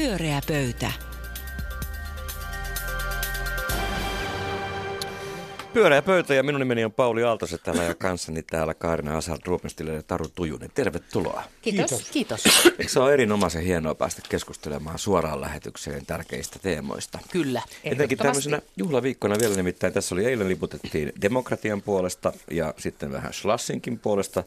Pyöreä 0.00 0.40
pöytä. 0.48 0.92
Pyöreä 5.72 6.02
pöytä 6.02 6.34
ja 6.34 6.42
minun 6.42 6.58
nimeni 6.58 6.84
on 6.84 6.92
Pauli 6.92 7.24
Aaltoset 7.24 7.62
täällä 7.62 7.82
ja 7.82 7.94
kanssani 7.94 8.42
täällä 8.42 8.74
Kaarina 8.74 9.16
Asal, 9.16 9.38
Ruopenstille 9.44 9.94
ja 9.94 10.02
Taru 10.02 10.28
Tujunen. 10.34 10.70
Tervetuloa. 10.74 11.42
Kiitos. 11.62 12.10
Kiitos. 12.10 12.44
Eikö 12.78 12.88
se 12.88 13.00
ole 13.00 13.12
erinomaisen 13.12 13.62
hienoa 13.62 13.94
päästä 13.94 14.22
keskustelemaan 14.28 14.98
suoraan 14.98 15.40
lähetykseen 15.40 16.06
tärkeistä 16.06 16.58
teemoista? 16.58 17.18
Kyllä. 17.32 17.62
Etenkin 17.84 18.18
tämmöisenä 18.18 18.62
juhlaviikkona 18.76 19.36
vielä 19.40 19.54
nimittäin. 19.54 19.92
Tässä 19.92 20.14
oli 20.14 20.24
eilen 20.24 20.48
liputettiin 20.48 21.12
demokratian 21.20 21.82
puolesta 21.82 22.32
ja 22.50 22.74
sitten 22.78 23.12
vähän 23.12 23.32
Slassinkin 23.32 23.98
puolesta. 23.98 24.44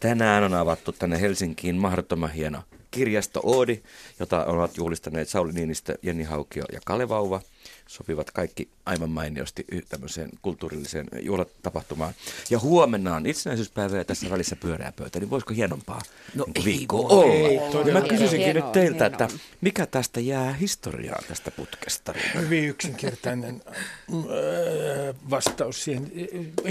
Tänään 0.00 0.44
on 0.44 0.54
avattu 0.54 0.92
tänne 0.92 1.20
Helsinkiin 1.20 1.76
mahdottoman 1.76 2.32
hieno 2.32 2.62
kirjasto 2.90 3.40
Oodi, 3.42 3.82
jota 4.20 4.44
ovat 4.44 4.76
juhlistaneet 4.76 5.28
Sauli 5.28 5.52
Niinistö, 5.52 5.98
Jenni 6.02 6.24
Haukio 6.24 6.64
ja 6.72 6.80
Kalevauva 6.84 7.40
sopivat 7.86 8.30
kaikki 8.30 8.68
aivan 8.86 9.10
mainiosti 9.10 9.64
tämmöiseen 9.88 10.30
kulttuurilliseen 10.42 11.06
juhlatapahtumaan. 11.20 12.14
Ja 12.50 12.58
huomenna 12.58 13.16
on 13.16 13.26
itsenäisyyspäivä 13.26 13.96
ja 13.96 14.04
tässä 14.04 14.30
välissä 14.30 14.56
pyöreä 14.56 14.92
pöytä, 14.96 15.20
niin 15.20 15.30
voisiko 15.30 15.54
hienompaa 15.54 16.02
no 16.34 16.44
niin 16.54 16.64
viikkoa 16.64 17.08
voi. 17.08 17.24
olla? 17.24 17.84
Ei, 17.86 17.92
Mä 17.92 18.00
kysyisinkin 18.00 18.54
nyt 18.56 18.72
teiltä, 18.72 19.04
hienoa. 19.04 19.06
että 19.24 19.28
mikä 19.60 19.86
tästä 19.86 20.20
jää 20.20 20.52
historiaan 20.52 21.24
tästä 21.28 21.50
putkesta? 21.50 22.14
Hyvin 22.34 22.64
yksinkertainen 22.64 23.62
äh, 23.66 25.14
vastaus 25.30 25.84
siihen. 25.84 26.12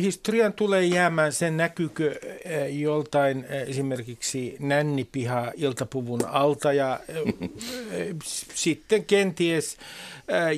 Historiaan 0.02 0.54
tulee 0.54 0.86
jäämään 0.86 1.34
sen 1.34 1.58
näkykö 1.58 2.12
äh, 2.12 2.76
joltain 2.76 3.38
äh, 3.38 3.70
esimerkiksi 3.70 4.56
nännipiha 4.60 5.52
iltapuvun 5.56 6.17
alta 6.26 6.74
ja 6.74 7.00
sitten 8.54 9.06
kenties 9.06 9.78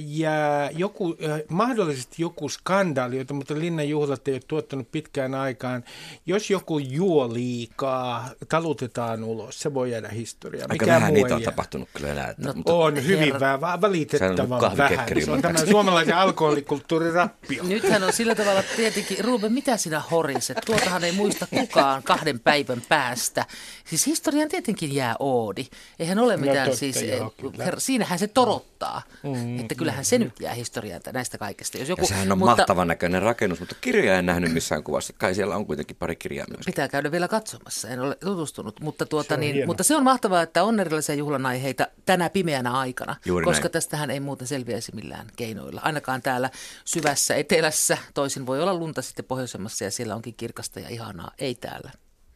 ja 0.06 0.32
joku, 0.74 1.18
mahdollisesti 1.50 2.16
joku 2.18 2.50
skandaali, 2.50 3.18
jota 3.18 3.34
mutta 3.34 3.60
Linnan 3.60 3.90
juhlat 3.90 4.28
ei 4.28 4.34
ole 4.34 4.42
tuottanut 4.48 4.92
pitkään 4.92 5.36
aikaan. 5.36 5.84
Jos 6.26 6.50
joku 6.50 6.80
juo 6.80 7.34
liikaa, 7.34 8.30
talutetaan 8.50 9.24
ulos, 9.24 9.60
se 9.60 9.74
voi 9.74 9.92
jäädä 9.92 10.10
historiaan. 10.10 10.72
Aika 10.72 10.86
Mikä 10.86 10.96
vähän 10.96 11.14
niitä 11.14 11.36
on 11.36 11.42
jää. 11.42 11.52
tapahtunut 11.52 11.90
kyllä 11.94 12.10
enää. 12.10 12.34
No, 12.38 12.54
mutta 12.54 12.74
on 12.74 13.06
hyvin 13.06 13.40
vähän, 13.40 13.62
valitettavan 13.62 14.78
vähän. 14.78 15.08
Se 15.26 15.32
on 15.32 15.42
tämä 15.42 15.66
suomalaisen 15.66 16.18
alkoholikulttuurin 16.18 17.14
rappio. 17.14 17.64
Nythän 17.64 18.04
on 18.04 18.14
sillä 18.14 18.36
tavalla 18.36 18.64
tietenkin, 18.76 19.26
Ruben, 19.26 19.54
mitä 19.54 19.78
sinä 19.78 20.00
horiset? 20.00 20.58
Tuotahan 20.66 21.04
ei 21.04 21.12
muista 21.12 21.48
kukaan 21.48 22.04
kahden 22.04 22.40
päivän 22.40 22.82
päästä. 22.90 23.46
Siis 23.86 24.06
historian 24.06 24.50
tietenkin 24.50 24.96
jää 24.96 25.16
Oodi. 25.40 25.66
Eihän 26.00 26.20
ole 26.20 26.38
no 26.38 26.42
mitään 26.42 26.58
no, 26.58 26.64
totta, 26.66 26.80
siis, 26.80 27.02
joo, 27.02 27.34
her, 27.66 27.80
siinähän 27.80 28.20
se 28.20 28.28
torottaa. 28.28 29.02
Mm. 29.24 29.60
Että 29.60 29.76
kyllähän 29.76 30.06
se 30.06 30.18
nyt 30.18 30.40
jää 30.40 30.54
historiaan 30.54 31.02
näistä 31.14 31.38
kaikesta. 31.38 31.78
Jos 31.78 31.90
joku, 31.90 32.02
ja 32.02 32.08
sehän 32.08 32.32
on 32.32 32.38
mutta, 32.38 32.56
mahtavan 32.56 32.88
näköinen 32.88 33.22
rakennus, 33.22 33.60
mutta 33.60 33.76
kirjaa 33.82 34.20
en 34.20 34.26
nähnyt 34.26 34.54
missään 34.54 34.84
kuvassa. 34.84 35.14
Kai 35.14 35.36
siellä 35.36 35.56
on 35.56 35.66
kuitenkin 35.66 35.98
pari 35.98 36.16
kirjaa 36.16 36.46
myös. 36.50 36.66
Pitää 36.66 36.88
käydä 36.88 37.12
vielä 37.12 37.28
katsomassa, 37.28 37.90
en 37.90 38.00
ole 38.00 38.16
tutustunut. 38.16 38.80
Mutta, 38.80 39.06
tuota, 39.06 39.36
se 39.36 39.40
niin, 39.40 39.66
mutta 39.66 39.84
se 39.84 39.96
on 39.96 40.04
mahtavaa, 40.04 40.42
että 40.42 40.64
on 40.64 40.80
erilaisia 40.80 41.16
juhlanaiheita 41.16 41.88
tänä 42.06 42.30
pimeänä 42.30 42.72
aikana. 42.72 43.16
Juuri 43.26 43.46
koska 43.46 43.64
näin. 43.64 43.72
tästähän 43.72 44.12
ei 44.12 44.20
muuten 44.20 44.48
selviäisi 44.48 44.96
millään 44.96 45.28
keinoilla. 45.36 45.82
Ainakaan 45.84 46.22
täällä 46.22 46.50
syvässä 46.86 47.36
etelässä, 47.36 47.98
toisin 48.14 48.46
voi 48.46 48.62
olla 48.62 48.74
lunta 48.74 49.02
sitten 49.02 49.26
pohjoisemmassa 49.26 49.84
ja 49.84 49.92
siellä 49.92 50.16
onkin 50.16 50.36
kirkasta 50.36 50.80
ja 50.80 50.90
ihanaa. 50.90 51.32
Ei 51.40 51.56
täällä 51.56 51.92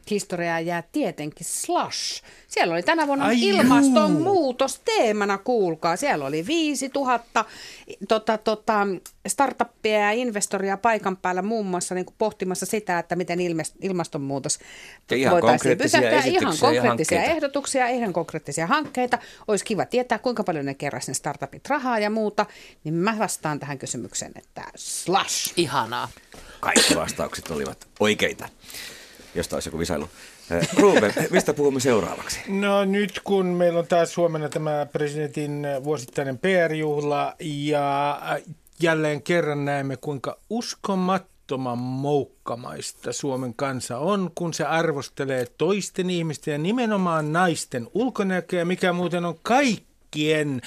historiaa 0.09 0.59
jää 0.59 0.83
tietenkin 0.91 1.45
Slash. 1.45 2.23
Siellä 2.47 2.73
oli 2.73 2.83
tänä 2.83 3.07
vuonna 3.07 3.25
Ai 3.25 3.41
ilmastonmuutos 3.41 4.81
teemana, 4.85 5.37
kuulkaa. 5.37 5.95
Siellä 5.95 6.25
oli 6.25 6.47
5000 6.47 7.45
tota, 8.07 8.37
tota, 8.37 8.87
startuppia 9.27 9.99
ja 9.99 10.11
investoria 10.11 10.77
paikan 10.77 11.17
päällä 11.17 11.41
muun 11.41 11.65
muassa 11.65 11.95
niin 11.95 12.05
kuin 12.05 12.15
pohtimassa 12.17 12.65
sitä, 12.65 12.99
että 12.99 13.15
miten 13.15 13.39
ilmastonmuutos 13.81 14.59
ja 15.11 15.31
voitaisiin 15.31 15.77
pysäyttää. 15.77 16.23
Ihan 16.23 16.57
konkreettisia 16.59 17.17
ja 17.17 17.23
ehdotuksia, 17.23 17.87
ihan 17.87 18.13
konkreettisia 18.13 18.67
hankkeita. 18.67 19.17
Olisi 19.47 19.65
kiva 19.65 19.85
tietää, 19.85 20.19
kuinka 20.19 20.43
paljon 20.43 20.65
ne 20.65 20.73
keräsivät 20.73 21.07
ne 21.07 21.13
startupit 21.13 21.69
rahaa 21.69 21.99
ja 21.99 22.09
muuta. 22.09 22.45
Niin 22.83 22.93
mä 22.93 23.15
vastaan 23.19 23.59
tähän 23.59 23.79
kysymykseen, 23.79 24.31
että 24.35 24.63
Slash. 24.75 25.53
Ihanaa. 25.57 26.09
Kaikki 26.59 26.95
vastaukset 26.95 27.51
olivat 27.51 27.87
oikeita 27.99 28.49
josta 29.35 29.55
olisi 29.55 29.69
joku 29.69 29.79
visailu. 29.79 30.09
Ruben, 30.77 31.13
mistä 31.29 31.53
puhumme 31.53 31.79
seuraavaksi? 31.79 32.39
No 32.47 32.85
nyt 32.85 33.21
kun 33.23 33.45
meillä 33.45 33.79
on 33.79 33.87
taas 33.87 34.17
huomenna 34.17 34.49
tämä 34.49 34.85
presidentin 34.85 35.67
vuosittainen 35.83 36.37
PR-juhla 36.37 37.35
ja 37.39 38.19
jälleen 38.81 39.21
kerran 39.21 39.65
näemme 39.65 39.97
kuinka 39.97 40.37
uskomattoman 40.49 41.77
moukkamaista 41.77 43.13
Suomen 43.13 43.53
kansa 43.53 43.97
on, 43.97 44.31
kun 44.35 44.53
se 44.53 44.63
arvostelee 44.63 45.45
toisten 45.57 46.09
ihmisten 46.09 46.51
ja 46.51 46.57
nimenomaan 46.57 47.33
naisten 47.33 47.87
ulkonäköä, 47.93 48.65
mikä 48.65 48.93
muuten 48.93 49.25
on 49.25 49.39
kaikki 49.43 49.92
kaikkien 50.13 50.61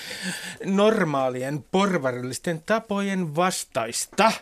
normaalien 0.64 1.64
porvarillisten 1.70 2.62
tapojen 2.66 3.36
vastaista. 3.36 4.32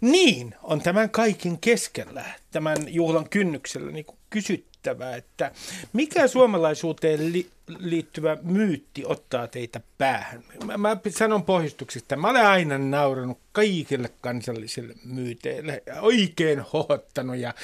Niin 0.00 0.54
on 0.62 0.80
tämän 0.80 1.10
kaiken 1.10 1.58
keskellä, 1.58 2.24
tämän 2.50 2.76
juhlan 2.86 3.28
kynnyksellä 3.28 3.90
niin 3.90 4.06
kysyttävä, 4.30 5.16
että 5.16 5.52
mikä 5.92 6.28
suomalaisuuteen 6.28 7.32
li- 7.32 7.50
liittyvä 7.78 8.36
myytti 8.42 9.02
ottaa 9.06 9.46
teitä 9.46 9.80
päähän? 9.98 10.44
Mä, 10.64 10.76
mä 10.76 10.96
sanon 11.08 11.42
pohjustuksesta, 11.42 12.16
mä 12.16 12.30
olen 12.30 12.46
aina 12.46 12.78
nauranut 12.78 13.38
kaikille 13.52 14.10
kansallisille 14.20 14.94
myyteille, 15.04 15.82
oikein 16.00 16.60
hohottanut 16.60 17.36
ja 17.36 17.54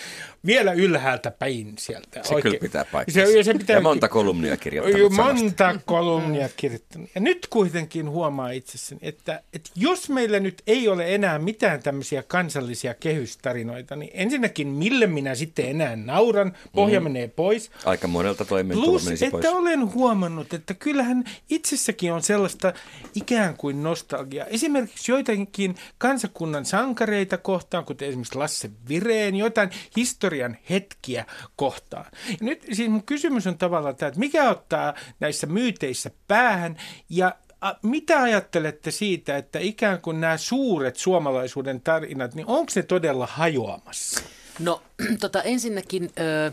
vielä 0.46 0.72
ylhäältä 0.72 1.30
päin 1.30 1.74
sieltä. 1.78 2.22
Se 2.22 2.34
oikein. 2.34 2.42
kyllä 2.42 2.60
pitää 2.60 2.84
paikkansa. 2.84 3.30
Se, 3.30 3.36
ja, 3.38 3.44
se 3.44 3.54
pitää, 3.54 3.76
ja 3.76 3.80
monta 3.82 4.08
kolumnia 4.08 4.56
kirjoittanut 4.56 5.12
Monta 5.12 5.56
samasta. 5.58 5.80
kolumnia 5.84 6.48
kirjoittanut. 6.56 7.10
Ja 7.14 7.20
nyt 7.20 7.46
kuitenkin 7.50 8.10
huomaa 8.10 8.50
itsessäni, 8.50 9.00
että, 9.02 9.42
että 9.52 9.70
jos 9.76 10.08
meillä 10.08 10.40
nyt 10.40 10.62
ei 10.66 10.88
ole 10.88 11.14
enää 11.14 11.38
mitään 11.38 11.82
tämmöisiä 11.82 12.22
kansallisia 12.22 12.94
kehystarinoita, 12.94 13.96
niin 13.96 14.10
ensinnäkin 14.14 14.68
mille 14.68 15.06
minä 15.06 15.34
sitten 15.34 15.66
enää 15.66 15.96
nauran, 15.96 16.56
pohja 16.72 17.00
mm. 17.00 17.04
menee 17.04 17.28
pois. 17.28 17.70
Aika 17.84 18.08
monelta 18.08 18.44
toimeentulo 18.44 18.90
Plus, 18.90 19.04
menisi 19.04 19.26
että 19.26 19.50
olen 19.50 19.93
huomannut, 19.94 20.54
että 20.54 20.74
kyllähän 20.74 21.24
itsessäkin 21.50 22.12
on 22.12 22.22
sellaista 22.22 22.72
ikään 23.14 23.56
kuin 23.56 23.82
nostalgiaa. 23.82 24.46
Esimerkiksi 24.46 25.12
joitakin 25.12 25.74
kansakunnan 25.98 26.64
sankareita 26.64 27.38
kohtaan, 27.38 27.84
kuten 27.84 28.08
esimerkiksi 28.08 28.38
Lasse 28.38 28.70
Vireen, 28.88 29.36
jotain 29.36 29.70
historian 29.96 30.56
hetkiä 30.70 31.24
kohtaan. 31.56 32.06
Ja 32.28 32.36
nyt 32.40 32.66
siis 32.72 32.88
mun 32.90 33.02
kysymys 33.04 33.46
on 33.46 33.58
tavallaan 33.58 33.96
tämä, 33.96 34.08
että 34.08 34.20
mikä 34.20 34.50
ottaa 34.50 34.94
näissä 35.20 35.46
myyteissä 35.46 36.10
päähän 36.28 36.76
ja 37.08 37.34
mitä 37.82 38.22
ajattelette 38.22 38.90
siitä, 38.90 39.36
että 39.36 39.58
ikään 39.58 40.00
kuin 40.00 40.20
nämä 40.20 40.36
suuret 40.36 40.96
suomalaisuuden 40.96 41.80
tarinat, 41.80 42.34
niin 42.34 42.46
onko 42.46 42.72
ne 42.76 42.82
todella 42.82 43.26
hajoamassa? 43.26 44.20
No 44.58 44.82
tota, 45.20 45.42
ensinnäkin 45.42 46.10
ö, 46.18 46.52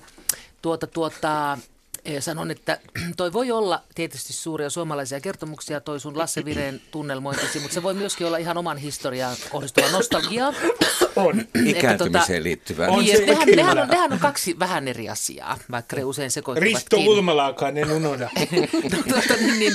tuota, 0.62 0.88
tuota, 0.88 1.58
Sanon, 2.19 2.51
että 2.51 2.79
toi 3.17 3.34
voi 3.34 3.51
olla 3.51 3.84
tietysti 3.95 4.34
suuria 4.34 4.69
suomalaisia 4.69 5.19
kertomuksia, 5.19 5.81
toi 5.81 6.00
sun 6.00 6.17
Lasse 6.17 6.45
Vireen 6.45 6.81
tunnelmointisi, 6.91 7.59
mutta 7.59 7.73
se 7.73 7.84
voi 7.84 7.94
myöskin 7.94 8.28
olla 8.28 8.38
ihan 8.38 8.57
oman 8.57 8.78
historiaan 8.78 9.35
kohdistuva 9.50 9.91
nostalgia. 9.91 10.53
On. 11.21 11.45
Ikääntymiseen 11.65 12.25
tota, 12.27 12.43
liittyvää. 12.43 12.89
On 12.89 13.03
niin, 13.03 13.25
nehän, 13.25 13.47
nehän, 13.55 13.79
on, 13.79 13.87
nehän 13.87 14.13
on 14.13 14.19
kaksi 14.19 14.59
vähän 14.59 14.87
eri 14.87 15.09
asiaa, 15.09 15.57
vaikka 15.71 15.95
ne 15.95 16.03
usein 16.03 16.31
sekoittuvatkin. 16.31 16.75
Risto 16.75 17.11
Ulmalaakaan 17.11 17.77
en 17.77 17.91
unohda. 17.91 18.29
no, 18.91 18.97
tota, 19.15 19.33
niin, 19.39 19.59
niin, 19.59 19.73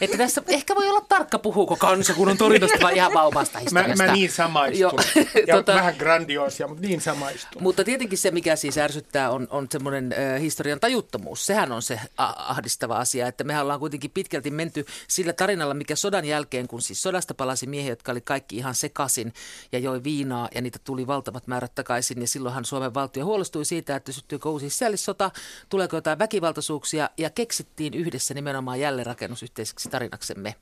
että 0.00 0.16
tässä 0.16 0.42
ehkä 0.48 0.74
voi 0.74 0.88
olla 0.88 1.00
tarkka, 1.00 1.38
puhuuko 1.38 1.76
kansakunnan 1.76 2.36
torinasta 2.36 2.78
vai 2.82 2.96
ihan 2.96 3.14
vauvasta 3.14 3.58
historiasta. 3.58 4.02
Mä, 4.02 4.06
mä 4.06 4.12
niin 4.12 4.30
samaistun. 4.30 5.00
ja 5.46 5.56
tota, 5.56 5.74
vähän 5.74 5.94
grandioosia, 5.98 6.68
mutta 6.68 6.86
niin 6.86 7.00
samaistun. 7.00 7.62
Mutta 7.62 7.84
tietenkin 7.84 8.18
se, 8.18 8.30
mikä 8.30 8.56
siis 8.56 8.78
ärsyttää, 8.78 9.30
on, 9.30 9.46
on 9.50 9.66
semmoinen 9.70 10.12
äh, 10.12 10.40
historian 10.40 10.80
tajuttomuus. 10.80 11.46
Sehän 11.46 11.72
on 11.72 11.82
se 11.82 12.00
ahdistava 12.36 12.96
asia, 12.96 13.28
että 13.28 13.44
me 13.44 13.60
ollaan 13.60 13.80
kuitenkin 13.80 14.10
pitkälti 14.10 14.50
menty 14.50 14.86
sillä 15.08 15.32
tarinalla, 15.32 15.74
mikä 15.74 15.96
sodan 15.96 16.24
jälkeen, 16.24 16.68
kun 16.68 16.82
siis 16.82 17.02
sodasta 17.02 17.34
palasi 17.34 17.66
miehiä, 17.66 17.92
jotka 17.92 18.12
oli 18.12 18.20
kaikki 18.20 18.56
ihan 18.56 18.74
sekasin 18.74 19.32
ja 19.72 19.78
joi 19.78 20.04
viinaa 20.04 20.48
ja 20.54 20.60
niitä 20.60 20.78
tuli 20.86 21.06
valtavat 21.06 21.46
määrät 21.46 21.74
takaisin. 21.74 22.20
Ja 22.20 22.26
silloinhan 22.26 22.64
Suomen 22.64 22.94
valtio 22.94 23.24
huolestui 23.24 23.64
siitä, 23.64 23.96
että 23.96 24.12
syttyykö 24.12 24.48
uusi 24.48 24.70
sisällissota, 24.70 25.30
tuleeko 25.68 25.96
jotain 25.96 26.18
väkivaltaisuuksia 26.18 27.10
ja 27.18 27.30
keksittiin 27.30 27.94
yhdessä 27.94 28.34
nimenomaan 28.34 28.80
jälleenrakennusyhteiseksi 28.80 29.88
tarinaksemme. 29.88 30.54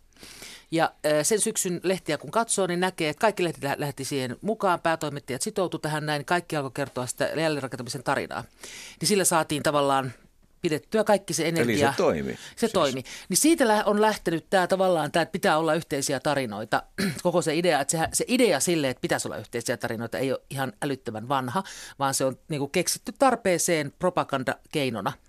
Ja 0.71 0.93
sen 1.23 1.41
syksyn 1.41 1.81
lehtiä 1.83 2.19
kun 2.19 2.31
katsoo, 2.31 2.67
niin 2.67 2.81
näkee, 2.81 3.09
että 3.09 3.21
kaikki 3.21 3.45
lehti 3.45 3.61
lähti 3.77 4.05
siihen 4.05 4.37
mukaan, 4.41 4.81
päätoimittajat 4.81 5.43
sitoutu 5.43 5.79
tähän 5.79 6.07
näin, 6.07 6.25
kaikki 6.25 6.57
alkoi 6.57 6.71
kertoa 6.75 7.07
sitä 7.07 7.25
jälleenrakentamisen 7.25 8.03
tarinaa. 8.03 8.45
Niin 9.01 9.09
sillä 9.09 9.25
saatiin 9.25 9.63
tavallaan 9.63 10.13
pidettyä 10.65 11.05
kaikki 11.05 11.35
se 11.35 11.49
energia. 11.49 11.89
Eli 11.89 11.93
se 11.93 11.97
toimi. 11.97 12.33
Se 12.33 12.39
siis. 12.57 12.73
toimi. 12.73 13.03
Niin 13.29 13.37
siitä 13.37 13.65
on 13.87 14.01
lähtenyt 14.01 14.47
tämä 14.51 14.67
tavallaan, 14.67 15.13
tämä, 15.13 15.23
että 15.23 15.33
pitää 15.33 15.59
olla 15.59 15.75
yhteisiä 15.75 16.21
tarinoita. 16.21 16.83
Koko 17.23 17.43
se 17.43 17.55
idea, 17.55 17.81
että 17.81 17.93
se, 17.93 18.09
se 18.13 18.25
idea 18.29 18.61
sille, 18.61 18.91
että 18.91 19.01
pitäisi 19.01 19.29
olla 19.29 19.37
yhteisiä 19.37 19.77
tarinoita, 19.77 20.19
ei 20.19 20.33
ole 20.33 20.41
ihan 20.51 20.73
älyttömän 20.83 21.29
vanha, 21.29 21.63
vaan 21.99 22.15
se 22.15 22.25
on 22.25 22.39
niin 22.49 22.59
kuin 22.59 22.71
keksitty 22.71 23.13
tarpeeseen 23.19 23.93
propagandakeinona– 23.99 25.13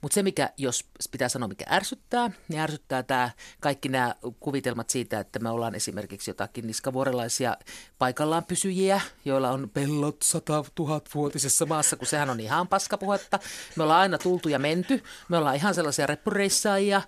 mutta 0.00 0.14
se, 0.14 0.22
mikä, 0.22 0.50
jos 0.56 0.84
pitää 1.10 1.28
sanoa, 1.28 1.48
mikä 1.48 1.64
ärsyttää, 1.70 2.30
niin 2.48 2.60
ärsyttää 2.60 3.02
tämä 3.02 3.30
kaikki 3.60 3.88
nämä 3.88 4.14
kuvitelmat 4.40 4.90
siitä, 4.90 5.20
että 5.20 5.38
me 5.38 5.50
ollaan 5.50 5.74
esimerkiksi 5.74 6.30
jotakin 6.30 6.66
niskavuorelaisia 6.66 7.56
paikallaan 7.98 8.44
pysyjiä, 8.44 9.00
joilla 9.24 9.50
on 9.50 9.70
pellot 9.74 10.16
sata 10.22 10.64
tuhatvuotisessa 10.74 11.66
maassa, 11.66 11.96
kun 11.96 12.06
sehän 12.06 12.30
on 12.30 12.40
ihan 12.40 12.68
paskapuhetta. 12.68 13.38
Me 13.76 13.82
ollaan 13.82 14.00
aina 14.00 14.18
tultu 14.18 14.48
ja 14.48 14.58
menty. 14.58 15.02
Me 15.28 15.36
ollaan 15.36 15.56
ihan 15.56 15.74
sellaisia 15.74 16.06
reppureissaajia, 16.06 17.02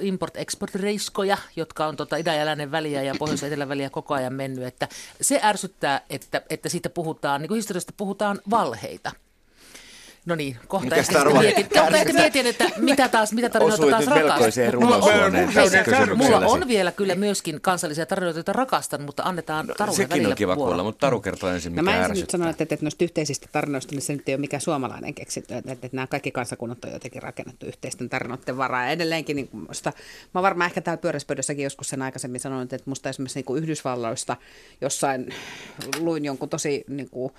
import-export-reiskoja, 0.00 1.38
jotka 1.56 1.86
on 1.86 1.96
tota 1.96 2.16
idän 2.16 2.60
ja 2.60 2.70
väliä 2.70 3.02
ja 3.02 3.14
pohjois 3.18 3.42
etelän 3.42 3.68
väliä 3.68 3.90
koko 3.90 4.14
ajan 4.14 4.34
mennyt. 4.34 4.64
Että 4.64 4.88
se 5.20 5.40
ärsyttää, 5.42 6.00
että, 6.10 6.42
että 6.50 6.68
siitä 6.68 6.90
puhutaan, 6.90 7.40
niin 7.40 7.48
kuin 7.48 7.56
historiasta 7.56 7.92
puhutaan 7.96 8.40
valheita. 8.50 9.25
No 10.26 10.34
niin, 10.34 10.56
kohta 10.68 10.96
ehkä 10.96 11.24
mietin, 11.24 11.68
kohta 11.68 11.96
ehkä 11.96 12.12
mietin, 12.12 12.46
että 12.46 12.64
mitä 12.76 13.08
taas, 13.08 13.32
mitä 13.32 13.48
tarinoita 13.48 13.86
taas 13.90 14.06
rakastan. 14.06 14.80
Mulla, 14.80 16.16
mulla 16.16 16.46
on 16.46 16.68
vielä 16.68 16.92
kyllä 16.92 17.14
myöskin 17.14 17.60
kansallisia 17.60 18.06
tarinoita, 18.06 18.38
joita 18.38 18.52
rakastan, 18.52 19.02
mutta 19.02 19.22
annetaan 19.22 19.66
Tarulle 19.78 19.96
Sekin 19.96 20.10
välillä 20.10 20.28
on 20.28 20.36
kiva 20.36 20.56
kuulla, 20.56 20.82
mutta 20.82 21.06
Taru 21.06 21.20
kertoo 21.20 21.50
ensin, 21.50 21.72
mikä 21.72 21.82
No 21.82 21.84
mä 21.84 21.90
ensin 21.90 22.04
ärsyttää. 22.04 22.22
nyt 22.22 22.30
sanon, 22.30 22.48
että, 22.48 22.62
että 22.62 22.76
noista 22.82 23.04
yhteisistä 23.04 23.48
tarinoista, 23.52 23.94
niin 23.94 24.02
se 24.02 24.12
nyt 24.12 24.28
ei 24.28 24.34
ole 24.34 24.40
mikään 24.40 24.60
suomalainen 24.60 25.14
keksintö, 25.14 25.56
että, 25.56 25.72
että 25.72 25.88
nämä 25.92 26.06
kaikki 26.06 26.30
kansakunnat 26.30 26.84
on 26.84 26.92
jotenkin 26.92 27.22
rakennettu 27.22 27.66
yhteisten 27.66 28.08
tarinoiden 28.08 28.56
varaa. 28.56 28.84
Ja 28.84 28.90
edelleenkin, 28.90 29.36
niin 29.36 29.48
musta, 29.68 29.92
mä 30.34 30.42
varmaan 30.42 30.68
ehkä 30.68 30.80
täällä 30.80 31.00
pyöräspöydässäkin 31.00 31.64
joskus 31.64 31.88
sen 31.88 32.02
aikaisemmin 32.02 32.40
sanonut, 32.40 32.72
että 32.72 32.90
musta 32.90 33.08
esimerkiksi 33.08 33.38
niin 33.38 33.44
kuin 33.44 33.62
Yhdysvalloista 33.62 34.36
jossain 34.80 35.34
luin 35.98 36.24
jonkun 36.24 36.48
tosi 36.48 36.84
niin 36.88 37.10
kuin, 37.10 37.32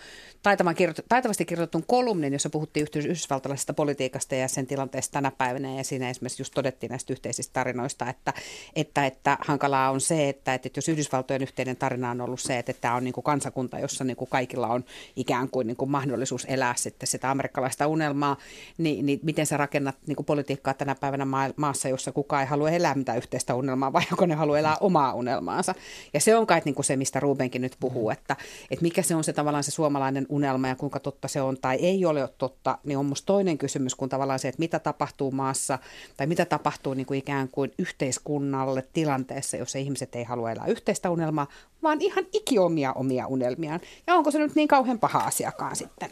taitavan 0.44 0.76
taitavasti 1.10 1.46
kirjoitetun 1.46 1.84
kolumnin, 1.88 2.34
jossa 2.34 2.50
puhuttiin 2.50 2.77
yhdysvaltalaisesta 2.80 3.74
politiikasta 3.74 4.36
ja 4.36 4.48
sen 4.48 4.68
tilanteesta 4.68 5.14
tänä 5.14 5.32
päivänä. 5.32 5.76
Ja 5.76 5.84
siinä 5.84 6.10
esimerkiksi 6.10 6.42
just 6.42 6.54
todettiin 6.54 6.90
näistä 6.90 7.14
yhteisistä 7.14 7.54
tarinoista, 7.54 8.10
että, 8.10 8.34
että, 8.76 9.06
että 9.06 9.38
hankalaa 9.42 9.92
on 9.92 10.02
se, 10.02 10.30
että, 10.30 10.54
että 10.54 10.70
jos 10.76 10.90
Yhdysvaltojen 10.90 11.42
yhteinen 11.42 11.76
tarina 11.76 12.12
on 12.12 12.22
ollut 12.22 12.40
se, 12.40 12.60
että 12.60 12.74
tämä 12.74 12.96
on 12.96 13.04
niin 13.04 13.14
kuin 13.14 13.24
kansakunta, 13.24 13.80
jossa 13.80 14.04
niin 14.04 14.18
kuin 14.18 14.30
kaikilla 14.30 14.68
on 14.68 14.86
ikään 15.16 15.50
kuin, 15.50 15.68
niin 15.68 15.78
kuin 15.78 15.92
mahdollisuus 15.92 16.46
elää 16.50 16.74
sitten 16.78 17.08
sitä 17.08 17.32
amerikkalaista 17.32 17.88
unelmaa, 17.88 18.38
niin, 18.78 19.06
niin 19.06 19.20
miten 19.24 19.46
sä 19.46 19.58
rakennat 19.58 19.96
niin 20.08 20.16
kuin 20.16 20.26
politiikkaa 20.26 20.74
tänä 20.74 20.96
päivänä 20.96 21.28
maassa, 21.56 21.90
jossa 21.90 22.12
kukaan 22.12 22.42
ei 22.42 22.48
halua 22.48 22.70
elää 22.70 22.96
mitään 22.96 23.18
yhteistä 23.18 23.56
unelmaa, 23.56 23.94
vai 23.94 24.04
onko 24.12 24.26
ne 24.26 24.36
haluaa 24.36 24.60
elää 24.60 24.78
omaa 24.80 25.14
unelmaansa. 25.14 25.76
Ja 26.14 26.20
se 26.20 26.36
on 26.36 26.48
kai 26.48 26.62
niin 26.66 26.76
kuin 26.76 26.86
se, 26.86 26.96
mistä 26.96 27.20
Rubenkin 27.20 27.62
nyt 27.62 27.76
puhuu, 27.80 28.10
että, 28.10 28.36
että 28.72 28.84
mikä 28.84 29.02
se 29.02 29.16
on 29.16 29.24
se 29.24 29.34
tavallaan 29.34 29.64
se 29.64 29.72
suomalainen 29.72 30.26
unelma 30.30 30.68
ja 30.68 30.76
kuinka 30.76 31.00
totta 31.00 31.28
se 31.28 31.42
on 31.42 31.58
tai 31.62 31.76
ei 31.76 32.06
ole 32.06 32.30
totta, 32.38 32.67
niin 32.84 32.98
on 32.98 33.06
musta 33.06 33.26
toinen 33.26 33.58
kysymys 33.58 33.96
kuin 33.96 34.10
tavallaan 34.10 34.40
se, 34.40 34.48
että 34.48 34.60
mitä 34.60 34.80
tapahtuu 34.80 35.32
maassa 35.32 35.80
tai 36.18 36.28
mitä 36.28 36.46
tapahtuu 36.46 36.94
niin 36.94 37.06
kuin 37.06 37.20
ikään 37.20 37.50
kuin 37.50 37.72
yhteiskunnalle 37.80 38.88
tilanteessa, 38.94 39.58
jossa 39.58 39.80
ihmiset 39.80 40.16
ei 40.16 40.24
halua 40.24 40.52
elää 40.52 40.66
yhteistä 40.68 41.10
unelmaa, 41.10 41.48
vaan 41.84 42.02
ihan 42.02 42.26
ikiomia 42.34 42.94
omia 42.94 43.28
unelmiaan. 43.28 43.80
Ja 44.08 44.16
onko 44.16 44.32
se 44.32 44.40
nyt 44.40 44.56
niin 44.56 44.68
kauhean 44.68 45.00
paha 45.00 45.20
asiakaan 45.20 45.76
sitten? 45.76 46.10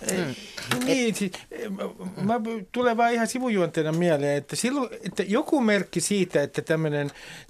Mm. 0.00 0.34
Niin, 0.84 1.14
siis, 1.14 1.32
mä, 2.22 2.40
tulee 2.72 2.96
vaan 2.96 3.12
ihan 3.12 3.26
sivujuonteena 3.26 3.92
mieleen, 3.92 4.36
että, 4.36 4.56
silloin, 4.56 4.88
että 5.06 5.22
joku 5.22 5.60
merkki 5.60 6.00
siitä, 6.00 6.42
että 6.42 6.62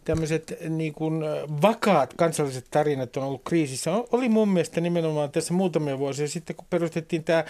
tämmöiset 0.04 0.56
niin 0.68 0.92
kuin 0.92 1.20
vakaat 1.62 2.14
kansalliset 2.14 2.66
tarinat 2.70 3.16
on 3.16 3.22
ollut 3.22 3.42
kriisissä, 3.44 3.90
oli 3.92 4.28
mun 4.28 4.48
mielestä 4.48 4.80
nimenomaan 4.80 5.30
tässä 5.30 5.54
muutamia 5.54 5.98
vuosia 5.98 6.28
sitten, 6.28 6.56
kun 6.56 6.66
perustettiin 6.70 7.24
tämä 7.24 7.44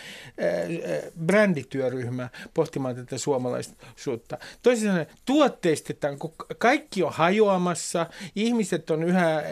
brändityöryhmä 1.27 2.29
pohtimaan 2.55 2.97
tätä 2.97 3.19
suomalaisuutta. 3.19 4.39
Toisin 4.63 4.89
sanoen 4.89 5.07
tuotteistetaan, 5.25 6.19
kun 6.19 6.33
kaikki 6.59 7.03
on 7.03 7.13
hajoamassa, 7.13 8.07
ihmiset 8.37 8.91
on 8.91 9.03
yhä, 9.03 9.43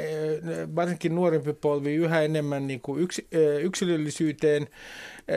varsinkin 0.77 1.15
nuorempi 1.15 1.53
polvi, 1.53 1.95
yhä 1.95 2.23
enemmän 2.23 2.67
niin 2.67 2.81
kuin 2.81 3.03
yks, 3.03 3.21
yksilöllisyyteen 3.63 4.69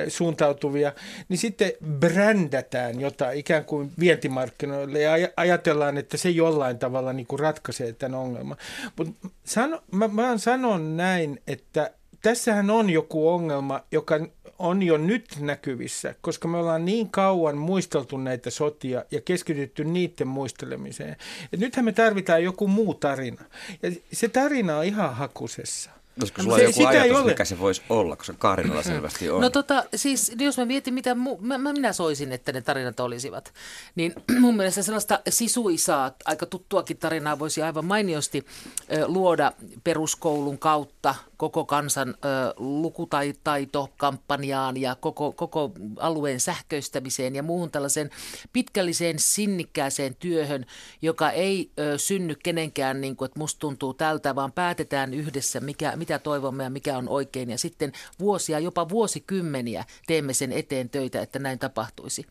suuntautuvia, 0.07 0.93
niin 1.29 1.37
sitten 1.37 1.71
brändätään 1.99 2.99
jotain 2.99 3.39
ikään 3.39 3.65
kuin 3.65 3.91
vientimarkkinoille 3.99 5.01
ja 5.01 5.11
ajatellaan, 5.37 5.97
että 5.97 6.17
se 6.17 6.29
jollain 6.29 6.79
tavalla 6.79 7.13
niin 7.13 7.27
kuin 7.27 7.39
ratkaisee 7.39 7.93
tämän 7.93 8.19
ongelman. 8.19 8.57
Mutta 8.95 9.29
sano, 9.43 9.83
mä, 9.91 10.07
mä 10.07 10.37
sanon 10.37 10.97
näin, 10.97 11.41
että 11.47 11.91
tässähän 12.21 12.69
on 12.69 12.89
joku 12.89 13.29
ongelma, 13.29 13.83
joka 13.91 14.19
on 14.59 14.83
jo 14.83 14.97
nyt 14.97 15.25
näkyvissä, 15.39 16.15
koska 16.21 16.47
me 16.47 16.57
ollaan 16.57 16.85
niin 16.85 17.09
kauan 17.09 17.57
muisteltu 17.57 18.17
näitä 18.17 18.49
sotia 18.49 19.05
ja 19.11 19.21
keskitytty 19.21 19.83
niiden 19.83 20.27
muistelemiseen. 20.27 21.15
Et 21.53 21.59
nythän 21.59 21.85
me 21.85 21.91
tarvitaan 21.91 22.43
joku 22.43 22.67
muu 22.67 22.93
tarina. 22.93 23.41
Ja 23.83 23.91
se 24.13 24.27
tarina 24.27 24.77
on 24.77 24.85
ihan 24.85 25.15
hakusessa. 25.15 25.98
Olisiko 26.19 26.41
sulla 26.41 26.57
se, 26.57 26.63
joku 26.63 26.85
ajatus, 26.85 27.25
mikä 27.25 27.45
se 27.45 27.59
voisi 27.59 27.81
olla, 27.89 28.15
koska 28.15 28.33
Kaarinalla 28.37 28.83
selvästi 28.83 29.29
on? 29.29 29.41
No 29.41 29.49
tota, 29.49 29.83
siis 29.95 30.31
jos 30.39 30.57
mä 30.57 30.65
mietin, 30.65 30.93
mitä 30.93 31.15
mu, 31.15 31.37
mä, 31.41 31.57
mä, 31.57 31.73
minä 31.73 31.93
soisin, 31.93 32.31
että 32.31 32.51
ne 32.51 32.61
tarinat 32.61 32.99
olisivat, 32.99 33.53
niin 33.95 34.13
mun 34.41 34.55
mielestä 34.55 34.83
sellaista 34.83 35.19
sisuisaa, 35.29 36.11
aika 36.25 36.45
tuttuakin 36.45 36.97
tarinaa 36.97 37.39
voisi 37.39 37.61
aivan 37.61 37.85
mainiosti 37.85 38.45
ö, 38.93 39.07
luoda 39.07 39.51
peruskoulun 39.83 40.57
kautta 40.57 41.15
koko 41.39 41.65
kansan 41.65 42.09
ö, 42.09 42.13
lukutaitokampanjaan 42.57 44.77
ja 44.77 44.95
koko, 44.95 45.31
koko 45.31 45.71
alueen 45.99 46.39
sähköistämiseen 46.39 47.35
ja 47.35 47.43
muuhun 47.43 47.71
tällaiseen 47.71 48.09
pitkälliseen 48.53 49.19
sinnikkääseen 49.19 50.15
työhön, 50.15 50.65
joka 51.01 51.31
ei 51.31 51.71
ö, 51.79 51.97
synny 51.97 52.35
kenenkään, 52.43 53.01
niin 53.01 53.15
kuin, 53.15 53.25
että 53.25 53.39
musta 53.39 53.59
tuntuu 53.59 53.93
tältä, 53.93 54.35
vaan 54.35 54.51
päätetään 54.51 55.13
yhdessä, 55.13 55.59
mikä, 55.59 55.93
mitä 55.95 56.19
toivomme 56.19 56.63
ja 56.63 56.69
mikä 56.69 56.97
on 56.97 57.09
oikein. 57.09 57.49
Ja 57.49 57.57
sitten 57.57 57.91
vuosia, 58.19 58.59
jopa 58.59 58.89
vuosikymmeniä 58.89 59.85
teemme 60.07 60.33
sen 60.33 60.51
eteen 60.51 60.89
töitä, 60.89 61.21
että 61.21 61.39
näin 61.39 61.59
tapahtuisi. 61.59 62.25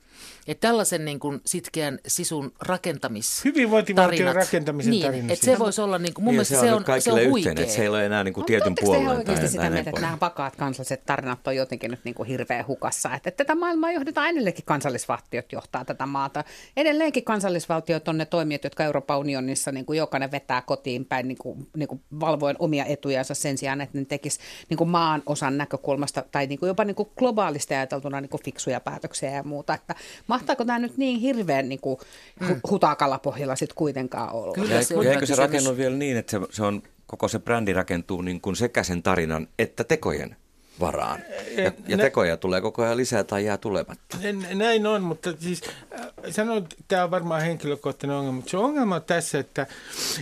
Että 0.46 0.68
tällaisen 0.68 1.04
niin 1.04 1.20
kuin 1.20 1.40
sitkeän 1.46 1.98
sisun 2.06 2.52
rakentamis 2.60 3.44
Hyvinvointivaltion 3.44 4.34
rakentamisen 4.34 4.90
niin, 4.90 5.02
tarina. 5.02 5.32
Että 5.32 5.44
se 5.44 5.58
voisi 5.58 5.80
olla, 5.80 5.98
niin 5.98 6.14
kuin, 6.14 6.24
mun 6.24 6.30
niin, 6.30 6.36
mielestä 6.36 6.54
se 6.54 6.60
se 6.60 6.72
on, 6.72 6.84
on, 6.88 7.02
se 7.02 7.12
on 7.12 7.30
huikea. 7.30 7.52
että 7.52 7.72
se 7.72 7.82
ei 7.82 7.88
ole 7.88 8.06
enää 8.06 8.24
niin 8.24 8.34
kuin 8.34 8.46
tietyn 8.46 8.74
puolueen. 8.80 8.97
Oletteko 8.98 9.18
oikeasti 9.18 9.48
sitä 9.48 9.70
mieltä, 9.70 9.90
että 9.90 10.02
nämä 10.02 10.18
vakaat 10.20 10.56
kansalliset 10.56 11.06
tarinat 11.06 11.46
on 11.46 11.56
jotenkin 11.56 11.90
nyt 11.90 12.00
niin 12.04 12.14
kuin 12.14 12.28
hirveän 12.28 12.66
hukassa? 12.66 13.14
Että 13.14 13.30
tätä 13.30 13.54
maailmaa 13.54 13.92
johdetaan 13.92 14.28
edelleenkin 14.28 14.64
kansallisvaltiot 14.64 15.52
johtaa 15.52 15.84
tätä 15.84 16.06
maata. 16.06 16.44
Edelleenkin 16.76 17.24
kansallisvaltiot 17.24 18.08
on 18.08 18.18
ne 18.18 18.26
toimijat, 18.26 18.64
jotka 18.64 18.84
Euroopan 18.84 19.18
unionissa 19.18 19.72
niin 19.72 19.86
kuin 19.86 19.96
jokainen 19.96 20.30
vetää 20.30 20.62
kotiin 20.62 21.04
päin 21.04 21.28
niin 21.28 21.38
kuin, 21.38 21.68
niin 21.76 21.88
kuin 21.88 22.00
valvoen 22.20 22.56
omia 22.58 22.84
etujansa 22.84 23.34
sen 23.34 23.58
sijaan, 23.58 23.80
että 23.80 23.98
ne 23.98 24.04
tekisi 24.04 24.38
niin 24.68 24.78
kuin 24.78 24.90
maan 24.90 25.22
osan 25.26 25.58
näkökulmasta 25.58 26.24
tai 26.32 26.46
niin 26.46 26.58
kuin 26.58 26.68
jopa 26.68 26.84
niin 26.84 26.94
kuin 26.94 27.08
globaalisti 27.18 27.74
ajateltuna 27.74 28.20
niin 28.20 28.30
kuin 28.30 28.42
fiksuja 28.42 28.80
päätöksiä 28.80 29.30
ja 29.30 29.42
muuta. 29.42 29.74
Että 29.74 29.94
mahtaako 30.26 30.64
tämä 30.64 30.78
nyt 30.78 30.96
niin 30.96 31.20
hirveän 31.20 31.68
niin 31.68 31.80
kuin 31.80 31.98
mm. 32.40 32.60
hutakalla 32.70 33.18
pohjalla 33.18 33.56
sitten 33.56 33.76
kuitenkaan 33.76 34.32
olla? 34.32 34.52
Kyllä 34.52 34.82
se 34.82 34.94
eikö 34.94 35.26
se 35.26 35.34
rakennu 35.34 35.76
vielä 35.76 35.96
niin, 35.96 36.16
että 36.16 36.30
se, 36.30 36.40
se 36.50 36.62
on, 36.62 36.82
koko 37.08 37.28
se 37.28 37.38
brändi 37.38 37.72
rakentuu 37.72 38.22
niin 38.22 38.40
kuin 38.40 38.56
sekä 38.56 38.82
sen 38.82 39.02
tarinan 39.02 39.48
että 39.58 39.84
tekojen 39.84 40.36
varaan. 40.80 41.20
Ja, 41.56 41.72
ja 41.88 41.96
Nä- 41.96 42.02
tekoja 42.02 42.36
tulee 42.36 42.60
koko 42.60 42.82
ajan 42.82 42.96
lisää 42.96 43.24
tai 43.24 43.44
jää 43.44 43.56
tulematta. 43.56 44.18
Näin 44.54 44.86
on, 44.86 45.02
mutta 45.02 45.32
siis 45.40 45.62
äh, 46.00 46.06
sanon, 46.30 46.58
että 46.58 46.76
tämä 46.88 47.04
on 47.04 47.10
varmaan 47.10 47.42
henkilökohtainen 47.42 48.16
ongelma, 48.16 48.36
mutta 48.36 48.50
se 48.50 48.56
ongelma 48.56 48.94
on 48.94 49.02
tässä, 49.02 49.38
että, 49.38 49.66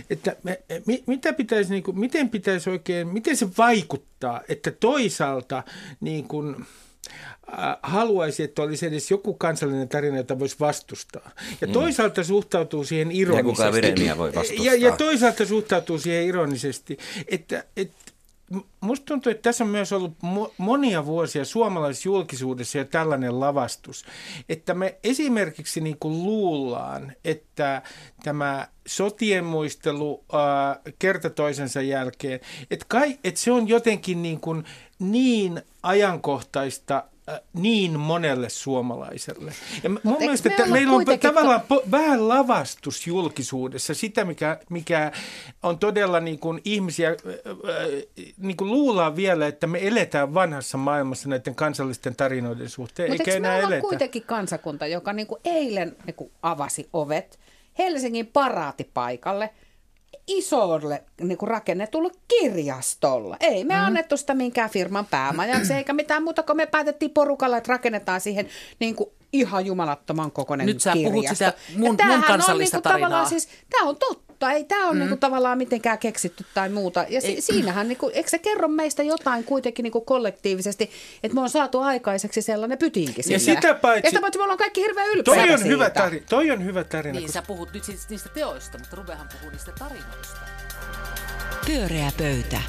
että 0.09 0.35
me, 0.43 0.61
mi, 0.85 1.03
mitä 1.07 1.33
pitäisi, 1.33 1.71
niin 1.71 1.83
kuin, 1.83 1.99
miten 1.99 2.29
pitäisi 2.29 2.69
oikein, 2.69 3.07
miten 3.07 3.37
se 3.37 3.47
vaikuttaa, 3.57 4.41
että 4.49 4.71
toisaalta 4.71 5.63
niin 5.99 6.27
kuin, 6.27 6.65
haluaisi, 7.83 8.43
että 8.43 8.61
olisi 8.61 8.85
edes 8.85 9.11
joku 9.11 9.33
kansallinen 9.33 9.89
tarina, 9.89 10.17
jota 10.17 10.39
voisi 10.39 10.55
vastustaa. 10.59 11.31
Ja 11.61 11.67
toisaalta 11.67 12.23
suhtautuu 12.23 12.83
siihen 12.83 13.11
ironisesti. 13.11 13.73
Vireniä 13.73 14.17
voi 14.17 14.35
vastustaa. 14.35 14.65
Ja, 14.65 14.75
ja 14.75 14.91
toisaalta 14.97 15.45
suhtautuu 15.45 15.99
siihen 15.99 16.23
ironisesti, 16.23 16.97
että, 17.27 17.63
että 17.77 18.06
Musta 18.81 19.05
tuntuu, 19.05 19.31
että 19.31 19.41
tässä 19.41 19.63
on 19.63 19.69
myös 19.69 19.93
ollut 19.93 20.11
mo- 20.11 20.53
monia 20.57 21.05
vuosia 21.05 21.45
suomalaisessa 21.45 22.09
julkisuudessa 22.09 22.77
jo 22.77 22.85
tällainen 22.85 23.39
lavastus, 23.39 24.05
että 24.49 24.73
me 24.73 24.97
esimerkiksi 25.03 25.81
niin 25.81 25.97
kuin 25.99 26.23
luullaan, 26.23 27.13
että 27.25 27.81
tämä 28.23 28.67
sotien 28.87 29.45
muistelu 29.45 30.25
kerta 30.99 31.29
toisensa 31.29 31.81
jälkeen, 31.81 32.39
että, 32.71 32.85
kai, 32.89 33.19
että 33.23 33.39
se 33.39 33.51
on 33.51 33.67
jotenkin 33.67 34.21
niin, 34.21 34.39
kuin 34.39 34.63
niin 34.99 35.61
ajankohtaista 35.83 37.03
niin 37.53 37.99
monelle 37.99 38.49
suomalaiselle. 38.49 39.53
Ja 39.83 39.89
mun 39.89 39.99
eikö 40.05 40.19
mielestä 40.19 40.49
me 40.49 40.55
että 40.55 40.71
meillä 40.71 40.93
on 40.93 41.05
tavallaan 41.19 41.61
po- 41.61 41.91
vähän 41.91 42.27
lavastus 42.27 43.07
julkisuudessa, 43.07 43.93
sitä 43.93 44.25
mikä, 44.25 44.59
mikä 44.69 45.11
on 45.63 45.79
todella 45.79 46.19
niin 46.19 46.39
kuin 46.39 46.61
ihmisiä, 46.65 47.15
niin 48.37 48.57
kuin 48.57 48.71
luullaan 48.71 49.15
vielä, 49.15 49.47
että 49.47 49.67
me 49.67 49.87
eletään 49.87 50.33
vanhassa 50.33 50.77
maailmassa 50.77 51.29
näiden 51.29 51.55
kansallisten 51.55 52.15
tarinoiden 52.15 52.69
suhteen, 52.69 53.11
Mutta 53.11 53.23
eikä 53.23 53.31
me 53.31 53.37
enää 53.37 53.57
olla 53.57 53.67
eletä. 53.67 53.81
kuitenkin 53.81 54.23
kansakunta, 54.23 54.87
joka 54.87 55.13
niinku 55.13 55.39
eilen 55.45 55.95
niinku 56.05 56.31
avasi 56.41 56.89
ovet 56.93 57.39
Helsingin 57.77 58.27
paraatipaikalle 58.27 59.49
isolle 60.27 61.03
niinku 61.21 61.45
rakennetulle 61.45 62.09
kirjastolle. 62.27 63.37
Ei 63.39 63.63
me 63.63 63.73
mm. 63.73 63.81
annettu 63.81 64.17
sitä 64.17 64.33
minkään 64.33 64.69
firman 64.69 65.05
päämajaksi 65.05 65.73
eikä 65.73 65.93
mitään 65.93 66.23
muuta, 66.23 66.43
kun 66.43 66.55
me 66.55 66.65
päätettiin 66.65 67.11
porukalla, 67.11 67.57
että 67.57 67.73
rakennetaan 67.73 68.21
siihen 68.21 68.47
niinku 68.79 69.16
ihan 69.33 69.65
jumalattoman 69.65 70.31
kokoinen 70.31 70.65
Nyt 70.65 70.81
sä 70.81 70.93
kirjasto. 70.93 71.11
puhut 71.11 71.27
sitä 71.29 71.45
Ja 71.45 71.53
mun- 71.79 71.97
mun 72.07 72.23
kansallista 72.23 72.51
on 72.53 72.59
niinku 72.59 72.81
tavallaan 72.81 73.11
tarinaa. 73.11 73.29
Siis, 73.29 73.47
tämä 73.69 73.89
on 73.89 73.95
totta. 73.95 74.51
Ei 74.51 74.63
tämä 74.63 74.85
ole 74.85 74.93
mm. 74.93 74.99
niinku 74.99 75.17
tavallaan 75.17 75.57
mitenkään 75.57 75.97
keksitty 75.99 76.45
tai 76.53 76.69
muuta. 76.69 77.05
Ja 77.09 77.21
si- 77.21 77.41
siinähän, 77.41 77.87
niinku, 77.87 78.11
eikö 78.13 78.29
se 78.29 78.39
kerro 78.39 78.67
meistä 78.67 79.03
jotain 79.03 79.43
kuitenkin 79.43 79.83
niinku 79.83 80.01
kollektiivisesti, 80.01 80.91
että 81.23 81.35
me 81.35 81.41
on 81.41 81.49
saatu 81.49 81.79
aikaiseksi 81.79 82.41
sellainen 82.41 82.77
pytiinkin 82.77 83.23
Ja 83.29 83.39
sillä. 83.39 83.55
sitä 83.61 83.73
paitsi- 83.73 84.07
Ja 84.07 84.09
sitä 84.09 84.21
paitsi 84.21 84.37
me 84.39 84.43
ollaan 84.43 84.57
kaikki 84.57 84.81
hirveän 84.81 85.07
ylpeitä 85.07 85.23
Toi 85.41 85.51
on, 85.51 85.57
siitä. 85.59 85.65
hyvä 85.73 85.89
tarina, 85.89 86.25
toi 86.29 86.51
on 86.51 86.65
hyvä 86.65 86.83
tarina. 86.83 87.19
Niin, 87.19 87.31
sä 87.31 87.41
puhut 87.41 87.73
nyt 87.73 87.83
siis 87.83 88.09
niistä 88.09 88.29
teoista, 88.29 88.77
mutta 88.77 88.95
Rubehan 88.95 89.29
puhuu 89.31 89.49
niistä 89.51 89.71
tarinoista. 89.79 90.37
Pyöreä 91.65 92.11
pöytä. 92.17 92.61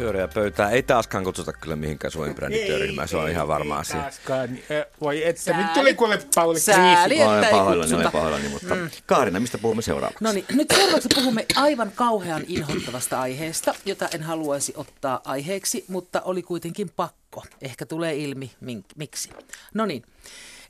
Pyöreä 0.00 0.28
pöytää 0.28 0.70
ei 0.70 0.82
taaskaan 0.82 1.24
kutsuta 1.24 1.52
kyllä 1.52 1.76
mihinkään 1.76 2.10
Suomen 2.10 2.34
brändityöryhmään, 2.34 3.08
se 3.08 3.16
on 3.16 3.30
ihan 3.30 3.48
varma 3.48 3.74
ei 3.74 3.80
asia. 3.80 4.00
taaskaan. 4.00 4.58
Voi 5.00 5.24
että, 5.26 5.42
Sääli. 5.42 5.62
nyt 5.62 5.72
tuli 5.72 5.94
kuule 5.94 6.18
Pauli 6.34 6.60
Sääli. 6.60 7.06
kriisi. 7.06 7.22
että 7.22 7.30
Olen 7.32 7.44
ei 7.44 7.50
pahoillani, 7.50 7.94
olen 7.94 8.12
pahoillani, 8.12 8.48
mutta 8.48 8.76
Kaarina, 9.06 9.40
mistä 9.40 9.58
puhumme 9.58 9.82
seuraavaksi? 9.82 10.24
No 10.24 10.32
niin, 10.32 10.44
nyt 10.52 10.68
seuraavaksi 10.74 11.08
puhumme 11.14 11.46
aivan 11.56 11.92
kauhean 11.94 12.42
inhottavasta 12.48 13.20
aiheesta, 13.20 13.74
jota 13.84 14.08
en 14.14 14.22
haluaisi 14.22 14.72
ottaa 14.76 15.20
aiheeksi, 15.24 15.84
mutta 15.88 16.20
oli 16.20 16.42
kuitenkin 16.42 16.90
pakko. 16.96 17.44
Ehkä 17.62 17.86
tulee 17.86 18.16
ilmi 18.16 18.50
mink- 18.64 18.92
miksi. 18.96 19.30
No 19.74 19.86
niin, 19.86 20.02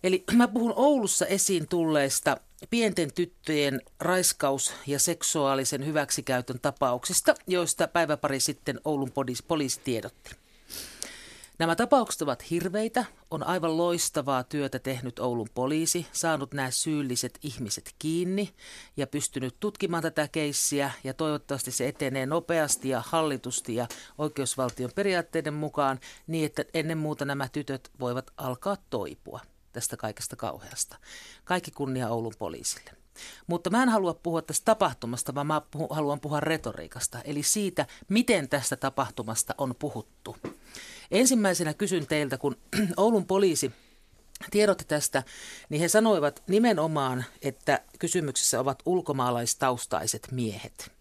eli 0.02 0.24
mä 0.36 0.48
puhun 0.48 0.72
Oulussa 0.76 1.26
esiin 1.26 1.68
tulleista 1.68 2.36
pienten 2.70 3.12
tyttöjen 3.12 3.80
raiskaus- 4.00 4.72
ja 4.86 4.98
seksuaalisen 4.98 5.86
hyväksikäytön 5.86 6.60
tapauksista, 6.60 7.34
joista 7.46 7.88
päiväpari 7.88 8.40
sitten 8.40 8.80
Oulun 8.84 9.10
poliisi, 9.10 9.44
poliisi 9.48 9.80
tiedotti. 9.84 10.30
Nämä 11.58 11.76
tapaukset 11.76 12.22
ovat 12.22 12.50
hirveitä, 12.50 13.04
on 13.30 13.42
aivan 13.42 13.76
loistavaa 13.76 14.44
työtä 14.44 14.78
tehnyt 14.78 15.18
Oulun 15.18 15.48
poliisi, 15.54 16.06
saanut 16.12 16.52
nämä 16.52 16.70
syylliset 16.70 17.38
ihmiset 17.42 17.94
kiinni 17.98 18.50
ja 18.96 19.06
pystynyt 19.06 19.56
tutkimaan 19.60 20.02
tätä 20.02 20.28
keissiä. 20.28 20.90
Ja 21.04 21.14
toivottavasti 21.14 21.70
se 21.70 21.88
etenee 21.88 22.26
nopeasti 22.26 22.88
ja 22.88 23.02
hallitusti 23.06 23.74
ja 23.74 23.88
oikeusvaltion 24.18 24.90
periaatteiden 24.94 25.54
mukaan 25.54 26.00
niin, 26.26 26.46
että 26.46 26.64
ennen 26.74 26.98
muuta 26.98 27.24
nämä 27.24 27.48
tytöt 27.48 27.90
voivat 28.00 28.30
alkaa 28.36 28.76
toipua 28.90 29.40
tästä 29.72 29.96
kaikesta 29.96 30.36
kauheasta. 30.36 30.96
Kaikki 31.44 31.70
kunnia 31.70 32.08
Oulun 32.08 32.34
poliisille. 32.38 32.90
Mutta 33.46 33.70
mä 33.70 33.82
en 33.82 33.88
halua 33.88 34.14
puhua 34.14 34.42
tästä 34.42 34.64
tapahtumasta, 34.64 35.34
vaan 35.34 35.46
mä 35.46 35.62
puhu, 35.70 35.86
haluan 35.90 36.20
puhua 36.20 36.40
retoriikasta, 36.40 37.20
eli 37.24 37.42
siitä, 37.42 37.86
miten 38.08 38.48
tästä 38.48 38.76
tapahtumasta 38.76 39.54
on 39.58 39.74
puhuttu. 39.78 40.36
Ensimmäisenä 41.10 41.74
kysyn 41.74 42.06
teiltä, 42.06 42.38
kun 42.38 42.56
Oulun 42.96 43.26
poliisi 43.26 43.72
tiedotti 44.50 44.84
tästä, 44.84 45.22
niin 45.68 45.80
he 45.80 45.88
sanoivat 45.88 46.42
nimenomaan, 46.48 47.24
että 47.42 47.80
kysymyksessä 47.98 48.60
ovat 48.60 48.82
ulkomaalaistaustaiset 48.86 50.28
miehet. 50.30 50.92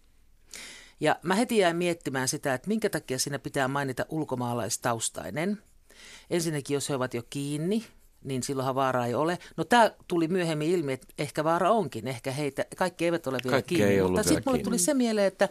Ja 1.00 1.16
mä 1.22 1.34
heti 1.34 1.58
jäin 1.58 1.76
miettimään 1.76 2.28
sitä, 2.28 2.54
että 2.54 2.68
minkä 2.68 2.90
takia 2.90 3.18
siinä 3.18 3.38
pitää 3.38 3.68
mainita 3.68 4.06
ulkomaalaistaustainen. 4.08 5.62
Ensinnäkin, 6.30 6.74
jos 6.74 6.88
he 6.88 6.94
ovat 6.94 7.14
jo 7.14 7.22
kiinni, 7.30 7.86
niin 8.24 8.42
silloinhan 8.42 8.74
vaaraa 8.74 9.06
ei 9.06 9.14
ole. 9.14 9.38
No 9.56 9.64
tämä 9.64 9.90
tuli 10.08 10.28
myöhemmin 10.28 10.70
ilmi, 10.70 10.92
että 10.92 11.06
ehkä 11.18 11.44
vaara 11.44 11.70
onkin. 11.70 12.08
Ehkä 12.08 12.30
heitä, 12.32 12.64
kaikki 12.76 13.04
eivät 13.04 13.26
ole 13.26 13.38
vielä 13.44 13.54
Kaikki 13.54 13.74
kiinni. 13.74 14.02
mutta 14.02 14.22
sitten 14.22 14.42
mulle 14.46 14.58
tuli 14.62 14.78
se 14.78 14.94
mieleen, 14.94 15.26
että 15.26 15.48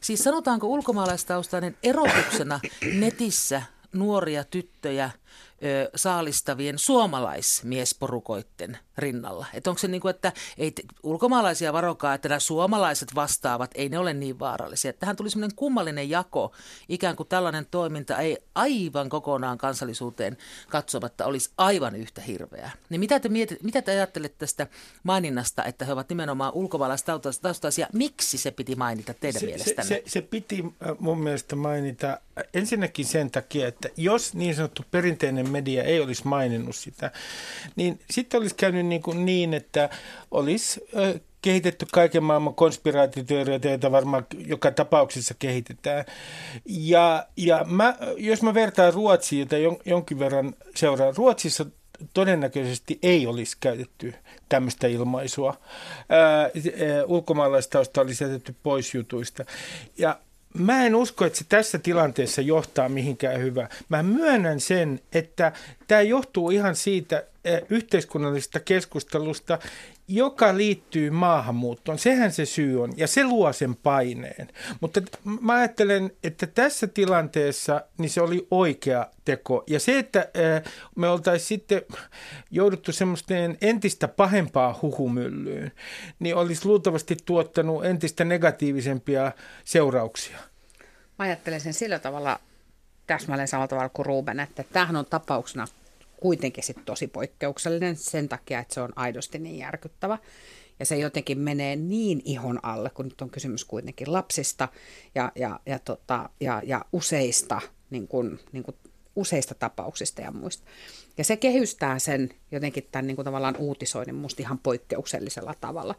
siis 0.00 0.24
sanotaanko 0.24 0.66
ulkomaalaistaustainen 0.66 1.76
erotuksena 1.82 2.60
netissä 2.98 3.62
nuoria 3.92 4.44
tyttöjä 4.44 5.10
ö, 5.64 5.90
saalistavien 5.94 6.78
suomalaismiesporukoitten 6.78 8.78
rinnalla. 8.98 9.46
Että 9.54 9.70
onko 9.70 9.78
se 9.78 9.88
niin 9.88 10.00
kuin, 10.00 10.10
että 10.10 10.32
ei 10.58 10.70
te, 10.70 10.82
ulkomaalaisia 11.02 11.72
varokaa, 11.72 12.14
että 12.14 12.28
nämä 12.28 12.38
suomalaiset 12.38 13.14
vastaavat, 13.14 13.70
ei 13.74 13.88
ne 13.88 13.98
ole 13.98 14.14
niin 14.14 14.38
vaarallisia. 14.38 14.88
Että 14.88 15.00
Tähän 15.00 15.16
tuli 15.16 15.30
semmoinen 15.30 15.56
kummallinen 15.56 16.10
jako, 16.10 16.52
ikään 16.88 17.16
kuin 17.16 17.28
tällainen 17.28 17.66
toiminta 17.70 18.18
ei 18.18 18.38
aivan 18.54 19.08
kokonaan 19.08 19.58
kansallisuuteen 19.58 20.36
katsomatta 20.68 21.26
olisi 21.26 21.50
aivan 21.58 21.96
yhtä 21.96 22.20
hirveää. 22.20 22.70
Niin 22.90 23.00
mitä 23.00 23.20
te, 23.20 23.28
mietit, 23.28 23.62
mitä 23.62 23.82
te 23.82 23.92
ajattelette 23.92 24.36
tästä 24.38 24.66
maininnasta, 25.02 25.64
että 25.64 25.84
he 25.84 25.92
ovat 25.92 26.08
nimenomaan 26.08 26.52
ulkomaalaistaustaisia? 26.52 27.86
Miksi 27.92 28.38
se 28.38 28.50
piti 28.50 28.74
mainita 28.74 29.14
teidän 29.14 29.32
se, 29.32 29.40
se, 29.40 29.46
mielestänne? 29.46 29.88
se, 29.88 30.02
se 30.06 30.22
piti 30.22 30.64
äh, 30.64 30.96
mun 30.98 31.18
mielestä 31.18 31.56
mainita 31.56 32.08
äh, 32.08 32.44
ensinnäkin 32.54 33.04
sen 33.04 33.30
takia, 33.30 33.68
että 33.68 33.88
jos 33.96 34.34
niin 34.34 34.54
sanottu 34.54 34.82
perinteinen 34.90 35.23
media 35.32 35.82
ei 35.82 36.00
olisi 36.00 36.28
maininnut 36.28 36.76
sitä, 36.76 37.10
niin 37.76 38.00
sitten 38.10 38.40
olisi 38.40 38.54
käynyt 38.54 38.86
niin, 38.86 39.02
kuin 39.02 39.26
niin 39.26 39.54
että 39.54 39.90
olisi 40.30 40.80
kehitetty 41.42 41.86
kaiken 41.92 42.22
maailman 42.22 42.54
konspiraatioteorioita, 42.54 43.68
joita 43.68 43.92
varmaan 43.92 44.26
joka 44.46 44.70
tapauksessa 44.70 45.34
kehitetään. 45.38 46.04
Ja, 46.66 47.26
ja 47.36 47.64
mä, 47.68 47.96
jos 48.16 48.42
mä 48.42 48.54
vertaan 48.54 48.94
Ruotsiin, 48.94 49.40
jota 49.40 49.56
jon, 49.56 49.76
jonkin 49.84 50.18
verran 50.18 50.54
seuraan, 50.76 51.16
Ruotsissa 51.16 51.66
todennäköisesti 52.14 52.98
ei 53.02 53.26
olisi 53.26 53.56
käytetty 53.60 54.14
tämmöistä 54.48 54.86
ilmaisua. 54.86 55.60
Ulkomaalaistausta 57.06 58.00
olisi 58.00 58.24
jätetty 58.24 58.54
pois 58.62 58.94
jutuista. 58.94 59.44
Ja 59.98 60.18
mä 60.58 60.86
en 60.86 60.94
usko, 60.94 61.24
että 61.24 61.38
se 61.38 61.44
tässä 61.48 61.78
tilanteessa 61.78 62.40
johtaa 62.40 62.88
mihinkään 62.88 63.40
hyvää. 63.40 63.68
Mä 63.88 64.02
myönnän 64.02 64.60
sen, 64.60 65.00
että 65.12 65.52
tämä 65.88 66.02
johtuu 66.02 66.50
ihan 66.50 66.76
siitä 66.76 67.24
yhteiskunnallisesta 67.70 68.60
keskustelusta, 68.60 69.58
joka 70.08 70.56
liittyy 70.56 71.10
maahanmuuttoon. 71.10 71.98
Sehän 71.98 72.32
se 72.32 72.46
syy 72.46 72.82
on, 72.82 72.92
ja 72.96 73.06
se 73.06 73.24
luo 73.24 73.52
sen 73.52 73.76
paineen. 73.76 74.48
Mutta 74.80 75.02
mä 75.40 75.52
ajattelen, 75.52 76.12
että 76.24 76.46
tässä 76.46 76.86
tilanteessa 76.86 77.84
niin 77.98 78.10
se 78.10 78.20
oli 78.20 78.46
oikea 78.50 79.06
teko. 79.24 79.64
Ja 79.66 79.80
se, 79.80 79.98
että 79.98 80.18
ää, 80.18 80.62
me 80.96 81.08
oltaisiin 81.08 81.48
sitten 81.48 81.82
jouduttu 82.50 82.92
semmoisten 82.92 83.58
entistä 83.60 84.08
pahempaa 84.08 84.78
huhumyllyyn, 84.82 85.72
niin 86.18 86.36
olisi 86.36 86.66
luultavasti 86.66 87.16
tuottanut 87.24 87.84
entistä 87.84 88.24
negatiivisempia 88.24 89.32
seurauksia. 89.64 90.38
Mä 91.18 91.24
ajattelen 91.24 91.60
sen 91.60 91.74
sillä 91.74 91.98
tavalla 91.98 92.40
täsmälleen 93.06 93.48
samalla 93.48 93.68
tavalla 93.68 93.88
kuin 93.88 94.06
Ruben, 94.06 94.40
että 94.40 94.64
tämähän 94.72 94.96
on 94.96 95.06
tapauksena 95.06 95.66
kuitenkin 96.24 96.64
sit 96.64 96.84
tosi 96.84 97.06
poikkeuksellinen 97.06 97.96
sen 97.96 98.28
takia, 98.28 98.58
että 98.58 98.74
se 98.74 98.80
on 98.80 98.92
aidosti 98.96 99.38
niin 99.38 99.58
järkyttävä. 99.58 100.18
Ja 100.78 100.86
se 100.86 100.98
jotenkin 100.98 101.38
menee 101.38 101.76
niin 101.76 102.22
ihon 102.24 102.60
alle, 102.62 102.90
kun 102.90 103.04
nyt 103.04 103.20
on 103.20 103.30
kysymys 103.30 103.64
kuitenkin 103.64 104.12
lapsista 104.12 104.68
ja, 105.14 105.32
ja, 105.34 105.60
ja, 105.66 105.78
tota, 105.78 106.28
ja, 106.40 106.62
ja 106.64 106.84
useista, 106.92 107.60
niin 107.90 108.08
kuin, 108.08 108.40
niin 108.52 108.62
kuin 108.62 108.76
useista 109.16 109.54
tapauksista 109.54 110.20
ja 110.20 110.32
muista. 110.32 110.64
Ja 111.18 111.24
se 111.24 111.36
kehystää 111.36 111.98
sen 111.98 112.30
jotenkin 112.50 112.88
tämän 112.92 113.06
niin 113.06 113.16
kuin 113.16 113.24
tavallaan 113.24 113.56
uutisoinnin 113.56 114.14
musta 114.14 114.42
ihan 114.42 114.58
poikkeuksellisella 114.58 115.54
tavalla. 115.60 115.94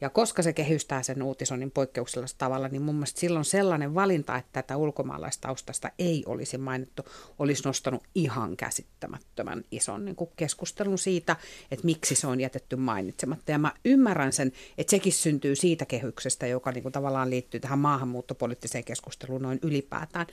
Ja 0.00 0.10
koska 0.10 0.42
se 0.42 0.52
kehystää 0.52 1.02
sen 1.02 1.22
uutisoinnin 1.22 1.70
poikkeuksellisella 1.70 2.38
tavalla, 2.38 2.68
niin 2.68 2.82
mun 2.82 2.94
mielestä 2.94 3.20
silloin 3.20 3.44
sellainen 3.44 3.94
valinta, 3.94 4.36
että 4.36 4.52
tätä 4.52 4.76
ulkomaalaistaustasta 4.76 5.90
ei 5.98 6.22
olisi 6.26 6.58
mainittu, 6.58 7.02
olisi 7.38 7.62
nostanut 7.64 8.02
ihan 8.14 8.56
käsittämättömän 8.56 9.64
ison 9.70 10.04
niin 10.04 10.16
kuin 10.16 10.30
keskustelun 10.36 10.98
siitä, 10.98 11.36
että 11.70 11.86
miksi 11.86 12.14
se 12.14 12.26
on 12.26 12.40
jätetty 12.40 12.76
mainitsematta. 12.76 13.52
Ja 13.52 13.58
mä 13.58 13.72
ymmärrän 13.84 14.32
sen, 14.32 14.52
että 14.78 14.90
sekin 14.90 15.12
syntyy 15.12 15.56
siitä 15.56 15.86
kehyksestä, 15.86 16.46
joka 16.46 16.72
niin 16.72 16.82
kuin 16.82 16.92
tavallaan 16.92 17.30
liittyy 17.30 17.60
tähän 17.60 17.78
maahanmuuttopoliittiseen 17.78 18.84
keskusteluun 18.84 19.42
noin 19.42 19.58
ylipäätään. 19.62 20.26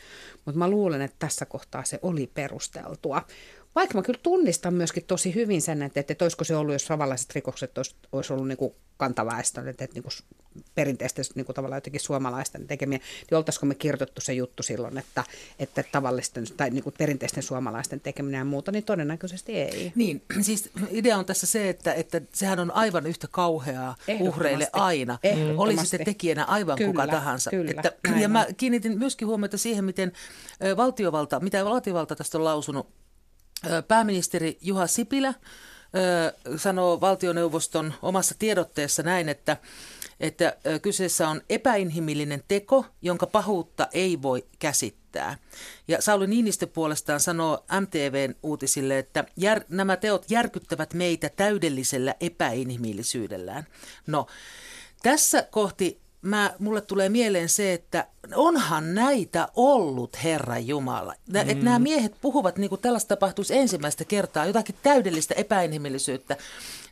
Mutta 0.46 0.60
mä 0.60 0.70
luulen, 0.70 1.02
että 1.02 1.16
tässä 1.20 1.46
kohtaa 1.46 1.84
se 1.84 2.00
oli 2.02 2.28
perusteltua. 2.28 3.22
Vaikka 3.76 3.98
mä 3.98 4.02
kyllä 4.02 4.20
tunnistan 4.24 4.74
myöskin 4.74 5.04
tosi 5.04 5.36
hyvin 5.36 5.62
sen, 5.62 5.82
että, 5.82 6.00
että 6.00 6.26
olisiko 6.26 6.44
se 6.44 6.56
ollut, 6.56 6.74
jos 6.74 6.86
samanlaiset 6.86 7.36
rikokset 7.36 7.78
olisi, 7.78 7.96
olisi 8.12 8.34
ollut 8.34 8.48
niin 8.48 8.58
kuin 8.58 8.76
kantaväestön, 8.98 9.68
että, 9.68 9.84
että 9.84 9.94
niin 9.94 10.04
kuin 10.04 10.14
perinteisten 10.76 11.26
niin 11.36 11.46
kuin 11.46 11.56
tavallaan 11.56 11.78
jotenkin 11.78 12.02
suomalaisten 12.02 12.68
tekemiä, 12.68 12.98
niin 12.98 13.38
oltaisiko 13.38 13.66
me 13.66 13.76
kirjoitettu 13.76 14.22
se 14.22 14.34
juttu 14.34 14.64
silloin, 14.64 14.98
että, 14.98 15.24
että 15.60 15.84
tavallisten 15.92 16.46
tai 16.58 16.70
niin 16.70 16.84
kuin 16.84 16.96
perinteisten 16.98 17.44
suomalaisten 17.44 18.00
tekeminen 18.00 18.40
ja 18.40 18.46
muuta, 18.46 18.72
niin 18.72 18.84
todennäköisesti 18.84 19.56
ei. 19.56 19.92
Niin, 19.96 20.22
siis 20.42 20.70
idea 20.90 21.18
on 21.18 21.26
tässä 21.26 21.48
se, 21.48 21.70
että, 21.70 21.94
että 21.94 22.22
sehän 22.34 22.60
on 22.60 22.72
aivan 22.72 23.06
yhtä 23.06 23.28
kauheaa 23.32 23.96
uhreille 24.20 24.68
aina. 24.74 25.20
Oli 25.58 25.78
sitten 25.78 26.06
tekijänä 26.06 26.44
aivan 26.44 26.78
kyllä, 26.78 26.92
kuka 26.92 27.08
tahansa. 27.08 27.50
Kyllä, 27.50 27.72
että, 27.72 27.92
ja 28.20 28.30
mä 28.30 28.48
kiinnitin 28.58 29.00
myöskin 29.00 29.28
huomiota 29.28 29.58
siihen, 29.58 29.86
miten 29.86 30.12
valtiovalta, 30.78 31.40
mitä 31.40 31.66
valtiovalta 31.66 32.16
tästä 32.16 32.38
on 32.38 32.44
lausunut. 32.44 33.05
Pääministeri 33.88 34.58
Juha 34.62 34.88
Sipilä 34.88 35.34
sanoo 36.58 37.02
valtioneuvoston 37.02 37.94
omassa 38.02 38.36
tiedotteessa 38.40 39.04
näin, 39.04 39.30
että 39.30 39.58
että 40.20 40.58
kyseessä 40.82 41.30
on 41.30 41.42
epäinhimillinen 41.50 42.44
teko, 42.48 42.86
jonka 43.02 43.28
pahuutta 43.28 43.88
ei 43.92 44.22
voi 44.22 44.46
käsittää. 44.60 45.38
Ja 45.88 46.02
Sauli 46.02 46.28
Niinistö 46.28 46.68
puolestaan 46.68 47.20
sanoo 47.20 47.66
MTVn 47.82 48.36
uutisille, 48.44 49.00
että 49.00 49.26
jär, 49.38 49.62
nämä 49.70 49.98
teot 49.98 50.26
järkyttävät 50.30 50.94
meitä 50.94 51.30
täydellisellä 51.30 52.16
epäinhimillisyydellään. 52.20 53.68
No, 54.08 54.28
tässä 55.04 55.48
kohti 55.52 56.02
mä, 56.26 56.54
mulle 56.60 56.82
tulee 56.82 57.10
mieleen 57.10 57.50
se, 57.50 57.74
että 57.74 58.08
onhan 58.36 58.96
näitä 58.96 59.48
ollut, 59.56 60.24
Herra 60.24 60.60
Jumala. 60.60 61.14
Nä, 61.28 61.44
mm. 61.44 61.50
Että 61.50 61.66
nämä 61.66 61.80
miehet 61.80 62.16
puhuvat 62.22 62.58
niin 62.58 62.70
kuin 62.70 62.82
tällaista 62.82 63.16
tapahtuisi 63.16 63.58
ensimmäistä 63.58 64.06
kertaa, 64.06 64.46
jotakin 64.46 64.76
täydellistä 64.84 65.34
epäinhimillisyyttä. 65.38 66.38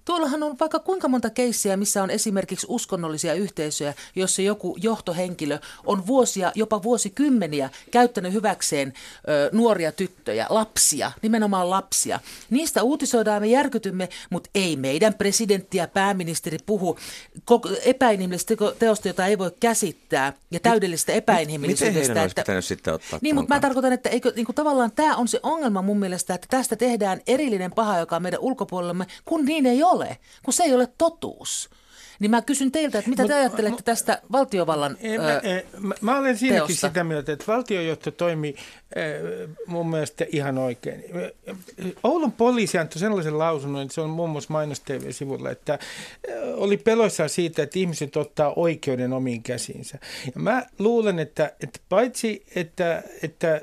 Tuollahan 0.05 0.43
on 0.43 0.55
vaikka 0.59 0.79
kuinka 0.79 1.07
monta 1.07 1.29
keissiä, 1.29 1.77
missä 1.77 2.03
on 2.03 2.09
esimerkiksi 2.09 2.67
uskonnollisia 2.69 3.33
yhteisöjä, 3.33 3.93
jossa 4.15 4.41
joku 4.41 4.77
johtohenkilö 4.81 5.59
on 5.85 6.07
vuosia, 6.07 6.51
jopa 6.55 6.83
vuosikymmeniä 6.83 7.69
käyttänyt 7.91 8.33
hyväkseen 8.33 8.93
ö, 9.29 9.49
nuoria 9.51 9.91
tyttöjä, 9.91 10.45
lapsia, 10.49 11.11
nimenomaan 11.21 11.69
lapsia. 11.69 12.19
Niistä 12.49 12.83
uutisoidaan, 12.83 13.41
me 13.41 13.47
järkytymme, 13.47 14.09
mutta 14.29 14.49
ei 14.55 14.75
meidän 14.75 15.13
presidentti 15.13 15.77
ja 15.77 15.87
pääministeri 15.87 16.57
puhu 16.65 16.97
epäinhimillisestä 17.83 18.53
teosta, 18.79 19.07
jota 19.07 19.25
ei 19.25 19.37
voi 19.37 19.51
käsittää, 19.59 20.33
ja 20.51 20.59
täydellistä 20.59 21.11
epäinhimillisyydestä. 21.11 21.99
Miten 21.99 22.15
heidän 22.15 22.27
että, 22.37 22.61
sitten 22.61 22.93
ottaa 22.93 23.19
Niin, 23.21 23.35
mutta 23.35 23.55
mä 23.55 23.59
tarkoitan, 23.59 23.93
että 23.93 24.09
eikö, 24.09 24.33
niin 24.35 24.45
kuin 24.45 24.55
tavallaan 24.55 24.91
tämä 24.91 25.15
on 25.15 25.27
se 25.27 25.39
ongelma 25.43 25.81
mun 25.81 25.99
mielestä, 25.99 26.33
että 26.33 26.47
tästä 26.49 26.75
tehdään 26.75 27.21
erillinen 27.27 27.71
paha, 27.71 27.97
joka 27.97 28.15
on 28.15 28.21
meidän 28.21 28.39
ulkopuolella, 28.39 29.05
kun 29.25 29.45
niin 29.45 29.65
ei 29.65 29.83
ole 29.83 29.92
ole, 29.93 30.17
kun 30.43 30.53
se 30.53 30.63
ei 30.63 30.73
ole 30.73 30.87
totuus. 30.97 31.69
Niin 32.19 32.31
mä 32.31 32.41
kysyn 32.41 32.71
teiltä, 32.71 32.97
että 32.97 33.09
mitä 33.09 33.27
te 33.27 33.33
ajattelette 33.33 33.83
tästä 33.83 34.21
valtiovallan 34.31 34.97
ei, 35.01 35.17
mä, 35.17 35.39
ei, 35.43 35.65
mä, 35.79 35.95
mä 36.01 36.17
olen 36.17 36.37
siinäkin 36.37 36.67
teosta. 36.67 36.87
sitä 36.87 37.03
mieltä, 37.03 37.31
että 37.31 37.45
valtiojohto 37.47 38.11
toimi 38.11 38.55
mun 39.67 39.89
mielestä 39.89 40.25
ihan 40.31 40.57
oikein. 40.57 41.03
Oulun 42.03 42.31
poliisi 42.31 42.77
antoi 42.77 42.99
sellaisen 42.99 43.37
lausunnon, 43.37 43.81
että 43.81 43.93
se 43.93 44.01
on 44.01 44.09
muun 44.09 44.29
muassa 44.29 44.53
mainos 44.53 44.79
TV-sivulla, 44.79 45.51
että 45.51 45.79
oli 46.53 46.77
peloissaan 46.77 47.29
siitä, 47.29 47.63
että 47.63 47.79
ihmiset 47.79 48.17
ottaa 48.17 48.53
oikeuden 48.55 49.13
omiin 49.13 49.43
käsiinsä. 49.43 49.97
Ja 50.25 50.41
mä 50.41 50.65
luulen, 50.79 51.19
että, 51.19 51.51
että 51.61 51.79
paitsi 51.89 52.45
että, 52.55 53.03
että 53.23 53.61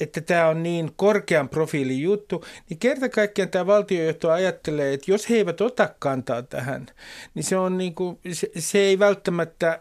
että 0.00 0.20
tämä 0.20 0.48
on 0.48 0.62
niin 0.62 0.90
korkean 0.96 1.48
profiilin 1.48 2.02
juttu, 2.02 2.44
niin 2.68 2.78
kerta 2.78 3.08
kaikkiaan 3.08 3.48
tämä 3.48 3.66
valtiojohto 3.66 4.30
ajattelee, 4.30 4.94
että 4.94 5.10
jos 5.10 5.30
he 5.30 5.34
eivät 5.34 5.60
ota 5.60 5.94
kantaa 5.98 6.42
tähän, 6.42 6.86
niin 7.34 7.44
se, 7.44 7.56
on 7.56 7.78
niin 7.78 7.94
kuin, 7.94 8.18
se, 8.32 8.50
se 8.58 8.78
ei 8.78 8.98
välttämättä 8.98 9.80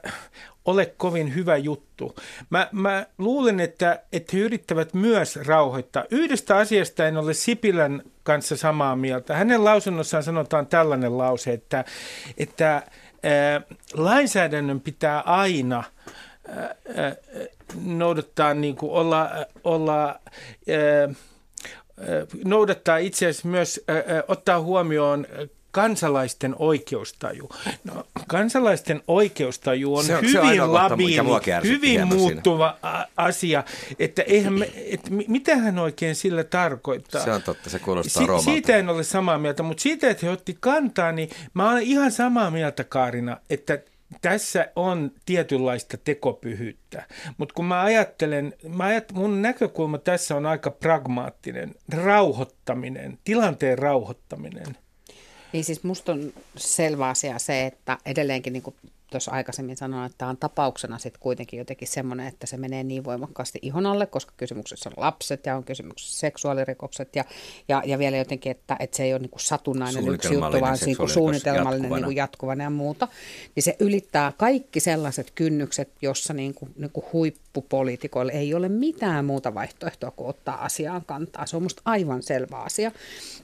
ole 0.65 0.94
kovin 0.98 1.36
hyvä 1.36 1.58
juttu. 1.58 2.15
Mä, 2.50 2.70
mä 2.72 3.06
luulen, 3.18 3.60
että, 3.60 4.03
että 4.13 4.38
he 4.38 4.41
yrittävät 4.41 4.94
myös 4.94 5.36
rauhoittaa. 5.36 6.06
Yhdestä 6.12 6.58
asiasta 6.58 7.08
en 7.08 7.18
ole 7.18 7.34
Sipilän 7.34 8.01
kanssa 8.24 8.58
samaa 8.58 8.96
mieltä. 8.96 9.36
Hänen 9.36 9.63
lausunnossaan 9.63 10.24
sanotaan 10.24 10.68
tällainen 10.68 11.18
lause, 11.18 11.53
että, 11.53 11.86
että 12.38 12.84
ää, 13.24 13.62
lainsäädännön 13.94 14.82
pitää 14.82 15.20
aina– 15.22 15.84
noudattaa, 17.85 18.53
niin 18.53 18.75
kuin 18.75 18.92
olla, 18.92 19.29
olla 19.64 20.20
noudattaa 22.46 22.98
itse 22.98 23.25
asiassa 23.27 23.48
myös 23.48 23.81
ottaa 24.27 24.62
huomioon 24.62 25.27
kansalaisten 25.72 26.55
oikeustaju. 26.59 27.50
No, 27.83 28.03
kansalaisten 28.27 29.01
oikeustaju 29.07 29.96
on, 29.96 30.03
se 30.05 30.16
on 30.16 30.22
hyvin 30.22 30.55
se 30.55 30.62
on 30.62 30.74
labiili, 30.74 31.64
hyvin 31.64 32.07
muuttuva 32.07 32.77
siinä. 32.81 33.07
asia, 33.18 33.64
että 34.00 34.22
eihän 34.22 34.53
me, 34.53 34.72
että 34.75 35.09
mitä 35.27 35.55
hän 35.55 35.79
oikein 35.79 36.16
sillä 36.16 36.44
tarkoittaa. 36.44 37.24
Se 37.24 37.31
on 37.31 37.42
totta, 37.44 37.70
se 37.70 37.79
kuulostaa 37.79 38.40
si- 38.40 38.44
Siitä 38.44 38.77
en 38.77 38.90
ole 38.90 39.03
samaa 39.03 39.38
mieltä, 39.38 39.64
mutta 39.64 39.81
siitä, 39.81 40.09
että 40.09 40.25
he 40.25 40.31
otti 40.31 40.57
kantaa, 40.59 41.12
niin 41.12 41.29
mä 41.53 41.72
olen 41.72 41.83
ihan 41.83 42.12
samaa 42.12 42.51
mieltä 42.51 42.83
Kaarina, 42.83 43.38
että 43.50 43.79
tässä 44.22 44.72
on 44.75 45.11
tietynlaista 45.25 45.98
tekopyhyyttä, 45.98 47.07
mutta 47.37 47.53
kun 47.53 47.65
mä 47.65 47.81
ajattelen, 47.81 48.53
mä 48.67 48.83
ajat, 48.83 49.11
mun 49.13 49.41
näkökulma 49.41 49.98
tässä 49.98 50.35
on 50.35 50.45
aika 50.45 50.72
pragmaattinen, 50.72 51.75
rauhoittaminen, 51.93 53.19
tilanteen 53.24 53.77
rauhoittaminen. 53.79 54.77
Niin 55.53 55.63
siis 55.63 55.83
musta 55.83 56.11
on 56.11 56.33
selvä 56.57 57.07
asia 57.09 57.39
se, 57.39 57.65
että 57.65 57.98
edelleenkin 58.05 58.53
niin 58.53 58.63
tuossa 59.09 59.31
aikaisemmin 59.31 59.77
sanoin, 59.77 60.05
että 60.05 60.17
tämä 60.17 60.29
on 60.29 60.37
tapauksena 60.37 60.98
sitten 60.98 61.22
kuitenkin 61.22 61.57
jotenkin 61.57 61.87
semmoinen, 61.87 62.27
että 62.27 62.48
se 62.48 62.57
menee 62.57 62.83
niin 62.83 63.03
voimakkaasti 63.03 63.59
ihon 63.61 63.85
alle, 63.85 64.05
koska 64.05 64.33
kysymyksessä 64.37 64.89
on 64.89 65.03
lapset 65.03 65.45
ja 65.45 65.55
on 65.55 65.63
kysymyksessä 65.63 66.19
seksuaalirikokset 66.19 67.15
ja, 67.15 67.25
ja, 67.67 67.83
ja 67.85 68.00
vielä 68.00 68.17
jotenkin, 68.17 68.51
että, 68.51 68.77
että 68.79 68.98
se 68.98 69.03
ei 69.03 69.13
ole 69.13 69.19
niin 69.19 69.29
kuin 69.29 69.41
satunnainen 69.41 70.07
yksi 70.07 70.33
juttu, 70.33 70.61
vaan 70.61 70.77
niin 70.85 70.98
kuin 70.98 71.09
suunnitelmallinen 71.09 71.81
jatkuvana. 71.81 71.95
Niin 71.95 72.03
kuin 72.03 72.15
jatkuvana 72.15 72.63
ja 72.63 72.69
muuta, 72.69 73.07
niin 73.55 73.63
se 73.63 73.75
ylittää 73.79 74.33
kaikki 74.37 74.79
sellaiset 74.79 75.31
kynnykset, 75.35 75.89
jossa 76.01 76.33
niin 76.33 76.53
kuin, 76.53 76.72
niin 76.77 76.91
kuin 76.91 77.05
huippupoliitikoille 77.13 78.31
ei 78.31 78.53
ole 78.53 78.69
mitään 78.69 79.25
muuta 79.25 79.53
vaihtoehtoa 79.53 80.11
kuin 80.11 80.29
ottaa 80.29 80.65
asiaan 80.65 81.05
kantaa. 81.05 81.45
Se 81.45 81.55
on 81.55 81.63
musta 81.63 81.81
aivan 81.85 82.24
selvä 82.24 82.57
asia. 82.57 82.91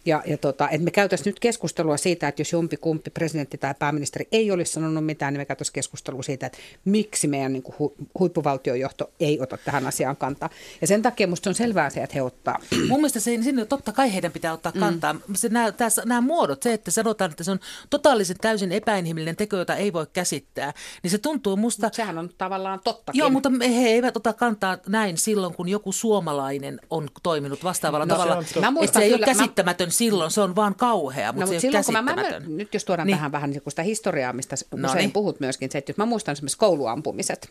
Ja, 0.06 0.24
ja 0.26 0.38
tota, 0.38 0.70
että 0.70 0.86
me 0.86 0.92
käytäisiin 0.92 1.26
nyt 1.26 1.40
keskustelua 1.40 1.98
siitä, 1.98 2.28
että 2.28 2.42
jos 2.42 2.52
jompi 2.52 2.78
kumpi 2.78 3.10
presidentti 3.10 3.58
tai 3.58 3.74
pääministeri 3.80 4.28
ei 4.32 4.52
olisi 4.52 4.74
sanonut 4.74 5.06
mitään, 5.06 5.34
niin 5.34 5.42
me 5.42 5.46
käytäisiin 5.56 5.74
keskustelua 5.74 6.24
siitä, 6.24 6.46
että 6.46 6.58
miksi 6.86 7.28
meidän 7.28 7.54
niin 7.54 7.64
kuin 7.64 7.76
hu, 7.80 7.96
huippuvaltiojohto 8.20 9.12
ei 9.20 9.40
ota 9.42 9.58
tähän 9.58 9.88
asiaan 9.88 10.18
kantaa. 10.18 10.50
Ja 10.82 10.88
sen 10.88 11.02
takia 11.02 11.28
minusta 11.28 11.50
on 11.50 11.56
selvää 11.56 11.90
se, 11.90 12.04
että 12.04 12.14
he 12.14 12.22
ottaa. 12.22 12.60
Mun 12.90 13.00
mielestä 13.00 13.20
se, 13.20 13.44
sinne 13.44 13.66
totta 13.66 13.92
kai 13.92 14.14
heidän 14.14 14.32
pitää 14.32 14.54
ottaa 14.54 14.72
mm. 14.76 14.80
kantaa. 14.80 15.14
Mm. 15.14 15.22
Se, 15.36 15.50
nämä, 15.50 15.72
tässä, 15.72 16.02
nämä 16.06 16.22
muodot, 16.22 16.64
se, 16.64 16.74
että 16.74 16.92
sanotaan, 16.92 17.32
että 17.32 17.44
se 17.44 17.52
on 17.52 17.60
totaalisen 17.90 18.38
täysin 18.42 18.72
epäinhimillinen 18.72 19.36
teko, 19.36 19.56
jota 19.56 19.76
ei 19.76 19.94
voi 19.94 20.08
käsittää, 20.14 20.74
niin 21.04 21.12
se 21.12 21.18
tuntuu 21.18 21.58
musta... 21.58 21.88
Mut 21.88 21.94
sehän 21.94 22.18
on 22.18 22.30
tavallaan 22.38 22.80
tottakin. 22.84 23.20
Joo, 23.20 23.30
mutta 23.30 23.52
he 23.62 23.88
eivät 23.88 24.18
ota 24.18 24.34
kantaa 24.34 24.78
näin 24.88 25.18
silloin, 25.18 25.54
kun 25.54 25.70
joku 25.70 25.92
suomalainen 25.92 26.80
on 26.90 27.08
toiminut 27.24 27.64
vastaavalla 27.64 28.06
no, 28.06 28.16
tavalla. 28.16 28.44
Se, 28.44 28.60
on 28.60 28.84
että 28.84 29.00
se 29.00 29.06
ei 29.06 29.12
kyllä, 29.12 29.26
ole 29.26 29.34
käsittämätön 29.36 29.88
mä... 29.88 29.92
silloin, 29.92 30.32
se 30.32 30.42
on 30.42 30.56
vaan 30.56 30.76
kauhea, 30.76 31.34
mutta 31.34 31.46
no, 31.46 31.48
se 31.48 31.54
mutta 31.54 31.56
ei 31.56 31.60
silloin, 31.60 32.00
ole 32.00 32.06
käsittämätön. 32.06 32.44
Mä, 32.44 32.50
mä, 32.50 32.56
nyt 32.56 32.74
jos 32.74 32.86
tuodaan 32.86 33.08
niin. 33.08 33.18
tähän 33.18 33.32
vähän 33.32 33.50
niin 33.50 33.62
sitä 33.68 33.84
historiaa, 33.84 34.34
mistä 34.34 34.56
no 34.76 34.88
usein 34.88 34.98
niin. 34.98 35.12
puhut 35.12 35.40
myöskin, 35.46 35.72
se, 35.72 35.78
että 35.78 35.90
jos 35.90 35.98
mä 35.98 36.06
muistan 36.06 36.34
esimerkiksi 36.34 36.58
kouluampumiset, 36.58 37.50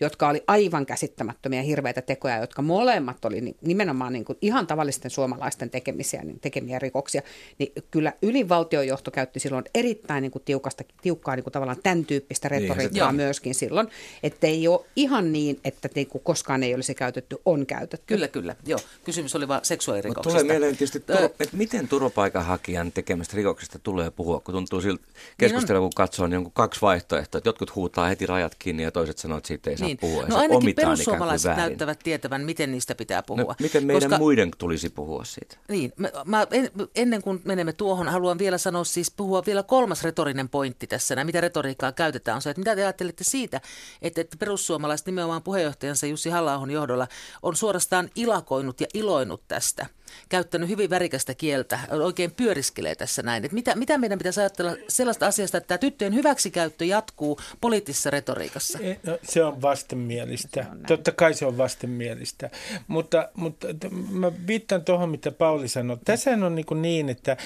jotka 0.00 0.28
oli 0.28 0.42
aivan 0.46 0.86
käsittämättömiä 0.86 1.62
hirveitä 1.62 2.02
tekoja, 2.02 2.38
jotka 2.38 2.62
molemmat 2.62 3.24
oli 3.24 3.54
nimenomaan 3.62 4.12
niin 4.12 4.24
kuin 4.24 4.38
ihan 4.40 4.66
tavallisten 4.66 5.10
suomalaisten 5.10 5.70
tekemisiä, 5.70 6.22
niin 6.22 6.40
tekemiä 6.40 6.78
rikoksia, 6.78 7.22
niin 7.58 7.72
kyllä 7.90 8.12
ylivaltiojohto 8.22 9.10
käytti 9.10 9.40
silloin 9.40 9.64
erittäin 9.74 10.22
niin 10.22 10.30
kuin 10.30 10.42
tiukasta, 10.44 10.84
tiukkaa 11.02 11.36
niin 11.36 11.44
kuin 11.44 11.52
tavallaan 11.52 11.82
tämän 11.82 12.04
tyyppistä 12.04 12.48
retoriikkaa 12.48 13.12
niin, 13.12 13.16
myöskin 13.16 13.54
silloin, 13.54 13.88
että 14.22 14.46
ei 14.46 14.68
ole 14.68 14.84
ihan 14.96 15.32
niin, 15.32 15.60
että 15.64 15.88
niin 15.94 16.06
kuin 16.06 16.24
koskaan 16.24 16.62
ei 16.62 16.74
olisi 16.74 16.94
käytetty, 16.94 17.36
on 17.44 17.66
käytetty. 17.66 18.06
Kyllä, 18.06 18.28
kyllä. 18.28 18.56
Joo. 18.66 18.78
Kysymys 19.04 19.36
oli 19.36 19.48
vain 19.48 19.64
seksuaalirikoksista. 19.64 20.28
Mutta 20.28 20.40
tulee 20.40 20.52
mieleen 20.52 20.76
tietysti, 20.76 20.98
että 20.98 21.56
miten 21.56 21.88
turvapaikanhakijan 21.88 22.92
tekemästä 22.92 23.36
rikoksesta 23.36 23.78
tulee 23.78 24.10
puhua, 24.10 24.40
kun 24.40 24.54
tuntuu 24.54 24.80
siltä 24.80 25.04
keskustella, 25.38 25.80
niin 25.80 25.84
kun 25.84 25.94
katsoo 25.94 26.26
niin 26.26 26.52
kaksi 26.52 26.80
vaihtoehtoa 26.80 27.31
vaihtoehto, 27.32 27.38
että 27.38 27.48
jotkut 27.48 27.76
huutaa 27.76 28.08
heti 28.08 28.26
rajat 28.26 28.54
kiinni 28.58 28.82
ja 28.82 28.90
toiset 28.90 29.18
sanoo, 29.18 29.38
että 29.38 29.48
siitä 29.48 29.70
ei 29.70 29.78
saa 29.78 29.86
Niin. 29.86 29.98
puhua. 29.98 30.26
No 30.26 30.36
ainakin 30.36 30.74
perussuomalaiset 30.74 31.56
näyttävät 31.56 31.98
tietävän, 31.98 32.44
miten 32.44 32.72
niistä 32.72 32.94
pitää 32.94 33.22
puhua. 33.22 33.44
No, 33.44 33.54
miten 33.60 33.86
meidän 33.86 34.02
Koska- 34.02 34.18
muiden 34.18 34.50
tulisi 34.58 34.90
puhua 34.90 35.24
siitä? 35.24 35.56
Niin, 35.68 35.92
mä, 35.96 36.10
mä, 36.24 36.46
en, 36.50 36.70
ennen 36.94 37.22
kuin 37.22 37.40
menemme 37.44 37.72
tuohon, 37.72 38.08
haluan 38.08 38.38
vielä 38.38 38.58
sanoa 38.58 38.84
siis 38.84 39.10
puhua 39.10 39.42
vielä 39.46 39.62
kolmas 39.62 40.04
retorinen 40.04 40.48
pointti 40.48 40.86
tässä, 40.86 41.14
näin, 41.14 41.26
mitä 41.26 41.40
retoriikkaa 41.40 41.92
käytetään, 41.92 42.34
on 42.36 42.42
se, 42.42 42.50
että 42.50 42.60
mitä 42.60 42.76
te 42.76 42.82
ajattelette 42.82 43.24
siitä, 43.24 43.60
että, 44.02 44.20
että 44.20 44.36
perussuomalaiset 44.36 45.06
nimenomaan 45.06 45.42
puheenjohtajansa 45.42 46.06
Jussi 46.06 46.30
halla 46.30 46.66
johdolla 46.72 47.08
on 47.42 47.56
suorastaan 47.56 48.10
ilakoinut 48.14 48.80
ja 48.80 48.86
iloinut 48.94 49.42
tästä, 49.48 49.86
käyttänyt 50.28 50.68
hyvin 50.68 50.90
värikästä 50.90 51.34
kieltä, 51.34 51.78
oikein 51.90 52.30
pyöriskelee 52.30 52.94
tässä 52.94 53.22
näin. 53.22 53.44
Että 53.44 53.54
mitä, 53.54 53.76
mitä 53.76 53.98
meidän 53.98 54.18
pitäisi 54.18 54.40
ajatella 54.40 54.76
sellaista 54.88 55.26
asiasta, 55.26 55.58
että 55.58 55.68
tämä 55.68 55.78
tyttöjen 55.78 56.14
hyväksikäyttö 56.14 56.84
jatkuu 56.84 57.21
poliittisessa 57.60 58.10
retoriikassa? 58.10 58.78
Eh, 58.82 58.98
No, 59.06 59.18
se 59.22 59.44
on 59.44 59.62
vastenmielistä. 59.62 60.66
Totta 60.86 61.12
kai 61.12 61.34
se 61.34 61.46
on 61.46 61.58
vastenmielistä. 61.58 62.50
Mutta, 62.86 63.28
mutta 63.34 63.66
mä 64.10 64.32
viittaan 64.46 64.84
tuohon, 64.84 65.08
mitä 65.08 65.30
Pauli 65.30 65.68
sanoi. 65.68 65.98
Tässä 66.04 66.30
on 66.30 66.54
niin, 66.54 66.66
niin 66.82 67.08
että 67.08 67.36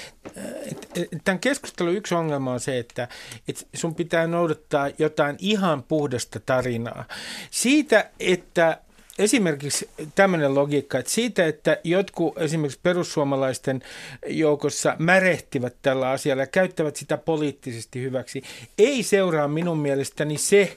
et, 0.70 0.88
et, 0.96 1.08
tämän 1.24 1.38
keskustelun 1.38 1.94
yksi 1.94 2.14
ongelma 2.14 2.52
on 2.52 2.60
se, 2.60 2.78
että 2.78 3.08
et 3.48 3.68
sun 3.74 3.94
pitää 3.94 4.26
noudattaa 4.26 4.90
jotain 4.98 5.36
ihan 5.38 5.82
puhdasta 5.82 6.40
tarinaa. 6.40 7.04
Siitä, 7.50 8.10
että 8.20 8.78
Esimerkiksi 9.18 9.88
tämmöinen 10.14 10.54
logiikka, 10.54 10.98
että 10.98 11.12
siitä, 11.12 11.46
että 11.46 11.78
jotkut 11.84 12.38
esimerkiksi 12.38 12.80
perussuomalaisten 12.82 13.82
joukossa 14.26 14.96
märehtivät 14.98 15.76
tällä 15.82 16.10
asialla 16.10 16.42
ja 16.42 16.46
käyttävät 16.46 16.96
sitä 16.96 17.16
poliittisesti 17.16 18.02
hyväksi, 18.02 18.42
ei 18.78 19.02
seuraa 19.02 19.48
minun 19.48 19.78
mielestäni 19.78 20.38
se, 20.38 20.76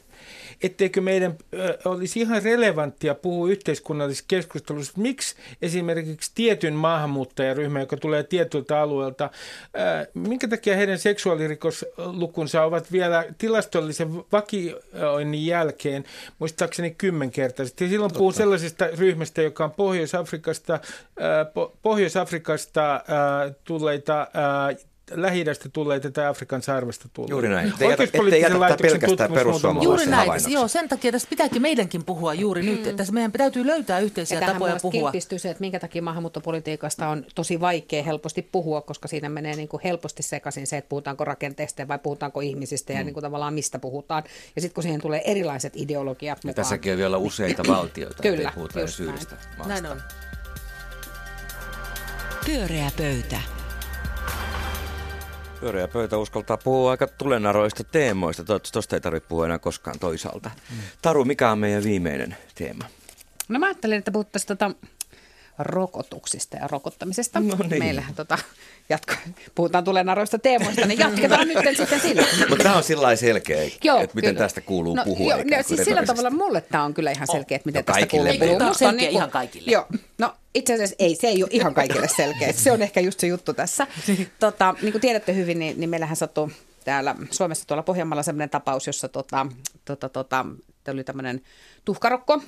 etteikö 0.63 1.01
meidän 1.01 1.37
olisi 1.85 2.19
ihan 2.19 2.43
relevanttia 2.43 3.15
puhua 3.15 3.49
yhteiskunnallisessa 3.49 4.25
keskustelussa, 4.27 4.93
miksi 4.97 5.35
esimerkiksi 5.61 6.31
tietyn 6.35 6.73
maahanmuuttajaryhmä, 6.73 7.79
joka 7.79 7.97
tulee 7.97 8.23
tietyltä 8.23 8.81
alueelta, 8.81 9.29
minkä 10.13 10.47
takia 10.47 10.75
heidän 10.75 10.99
seksuaalirikoslukunsa 10.99 12.63
ovat 12.63 12.91
vielä 12.91 13.25
tilastollisen 13.37 14.23
vakioinnin 14.31 15.45
jälkeen, 15.45 16.03
muistaakseni 16.39 16.95
kymmenkertaiset. 16.97 17.81
Ja 17.81 17.89
silloin 17.89 18.13
puhuu 18.13 18.31
sellaisesta 18.31 18.87
ryhmästä, 18.97 19.41
joka 19.41 19.63
on 19.63 19.71
Pohjois-Afrikasta, 19.71 20.79
Pohjois-Afrikasta 21.81 23.03
tulleita 23.63 24.27
ö, 25.11 25.21
Lähi-idästä 25.21 25.69
tulleita 25.69 26.11
tai 26.11 26.25
Afrikan 26.25 26.61
sarvesta 26.61 27.09
tulleita. 27.13 27.31
Juuri 27.33 27.49
näin. 27.49 27.67
Ettei 27.69 27.89
jätä- 27.89 28.03
ettei 28.03 28.41
jätä 28.41 28.77
pelkästään 28.81 29.31
Juuri 29.83 30.05
näin. 30.05 30.31
Joo, 30.47 30.67
sen 30.67 30.89
takia 30.89 31.11
tästä 31.11 31.29
pitääkin 31.29 31.61
meidänkin 31.61 32.05
puhua 32.05 32.33
juuri 32.33 32.61
nyt, 32.63 32.87
että 32.87 33.03
meidän 33.11 33.31
täytyy 33.31 33.67
löytää 33.67 33.99
yhteisiä 33.99 34.39
Ja 34.39 34.47
tapoja 34.47 34.75
puhua. 34.81 34.91
kilpistyy 35.11 35.39
se, 35.39 35.49
että 35.49 35.61
minkä 35.61 35.79
takia 35.79 36.01
maahanmuuttopolitiikasta 36.01 37.07
on 37.07 37.25
tosi 37.35 37.59
vaikea 37.61 38.03
helposti 38.03 38.41
puhua, 38.51 38.81
koska 38.81 39.07
siinä 39.07 39.29
menee 39.29 39.55
niin 39.55 39.67
kuin 39.67 39.81
helposti 39.83 40.23
sekaisin 40.23 40.67
se, 40.67 40.77
että 40.77 40.89
puhutaanko 40.89 41.25
rakenteesta 41.25 41.87
vai 41.87 41.99
puhutaanko 41.99 42.39
ihmisistä 42.41 42.93
ja 42.93 43.03
niin 43.03 43.13
kuin 43.13 43.21
tavallaan 43.23 43.53
mistä 43.53 43.79
puhutaan. 43.79 44.23
Ja 44.55 44.61
sitten 44.61 44.73
kun 44.75 44.83
siihen 44.83 45.01
tulee 45.01 45.21
erilaiset 45.31 45.73
ideologiat 45.75 46.37
Ja 46.37 46.47
mukaan. 46.47 46.55
tässäkin 46.55 46.91
on 46.91 46.97
vielä 46.97 47.17
useita 47.17 47.63
valtioita, 47.67 48.21
Kyllä, 48.23 48.35
ettei 48.37 48.51
puhuta 48.55 48.79
just 48.79 48.99
edes 48.99 49.09
yhdestä 49.09 49.35
maasta. 49.57 49.73
Näin 49.73 49.85
on. 49.85 50.01
Pyöreä 52.45 52.91
pöytä. 52.97 53.39
Pyöreä 55.59 55.87
pöytä 55.87 56.17
uskaltaa 56.17 56.57
puhua 56.57 56.91
aika 56.91 57.07
tulenaroista 57.07 57.83
teemoista. 57.83 58.43
Toivottavasti 58.43 58.73
tosta 58.73 58.95
ei 58.95 59.01
tarvitse 59.01 59.29
puhua 59.29 59.45
enää 59.45 59.59
koskaan 59.59 59.99
toisaalta. 59.99 60.51
Taru, 61.01 61.25
mikä 61.25 61.51
on 61.51 61.59
meidän 61.59 61.83
viimeinen 61.83 62.37
teema? 62.55 62.85
No 63.49 63.59
mä 63.59 63.65
ajattelin, 63.65 63.97
että 63.97 64.11
puhuttaisiin 64.11 64.47
tota 64.47 64.71
rokotuksista 65.59 66.57
ja 66.57 66.67
rokottamisesta. 66.67 67.39
No 67.39 67.55
niin. 67.69 67.83
Meillähän 67.83 68.15
tota, 68.15 68.37
jatko, 68.89 69.13
puhutaan 69.55 69.83
tulenaroista 69.83 70.39
teemoista, 70.39 70.85
niin 70.85 70.99
jatketaan 70.99 71.47
nyt 71.47 71.77
sitten 71.77 71.99
sillä. 71.99 72.23
Mutta 72.49 72.63
tämä 72.63 72.75
on 72.75 72.83
sillä 72.83 73.01
lailla 73.01 73.19
selkeä, 73.19 73.63
että 73.63 73.79
miten 74.13 74.13
kyllä. 74.13 74.45
tästä 74.45 74.61
kuuluu 74.61 74.95
no, 74.95 75.03
puhua. 75.03 75.33
Joo, 75.33 75.43
no, 75.57 75.63
siis 75.67 75.83
sillä 75.83 76.05
tavalla 76.05 76.29
mulle 76.29 76.61
tämä 76.61 76.83
on 76.83 76.93
kyllä 76.93 77.11
ihan 77.11 77.27
selkeä, 77.27 77.55
että 77.55 77.67
miten 77.67 77.83
No, 77.87 77.93
tästä 77.93 78.07
kuuluu 78.07 78.33
puhua. 78.39 78.57
Tämä 78.57 78.69
on 78.69 78.75
selkeä 78.75 78.97
niinku- 78.97 79.17
ihan 79.17 79.31
kaikille. 79.31 79.71
Joo, 79.71 79.85
no 80.17 80.33
itse 80.53 80.73
asiassa 80.73 80.95
ei, 80.99 81.15
se 81.15 81.27
ei 81.27 81.43
ole 81.43 81.49
ihan 81.51 81.73
kaikille 81.73 82.07
selkeä. 82.07 82.51
Se 82.51 82.71
on 82.71 82.81
ehkä 82.81 82.99
just 82.99 83.19
se 83.19 83.27
juttu 83.27 83.53
tässä. 83.53 83.87
Tota, 84.39 84.75
niin 84.81 84.91
kuin 84.91 85.01
tiedätte 85.01 85.35
hyvin, 85.35 85.59
niin, 85.59 85.79
niin 85.79 85.89
meillähän 85.89 86.15
sattui 86.15 86.49
täällä 86.85 87.15
Suomessa 87.31 87.67
tuolla 87.67 87.83
Pohjanmaalla 87.83 88.23
sellainen 88.23 88.49
tapaus, 88.49 88.87
jossa 88.87 89.07
tota, 89.07 89.47
tota, 89.85 90.09
tota, 90.09 90.45
oli 90.91 91.03
tämmöinen 91.03 91.41
tuhkarokko. 91.85 92.41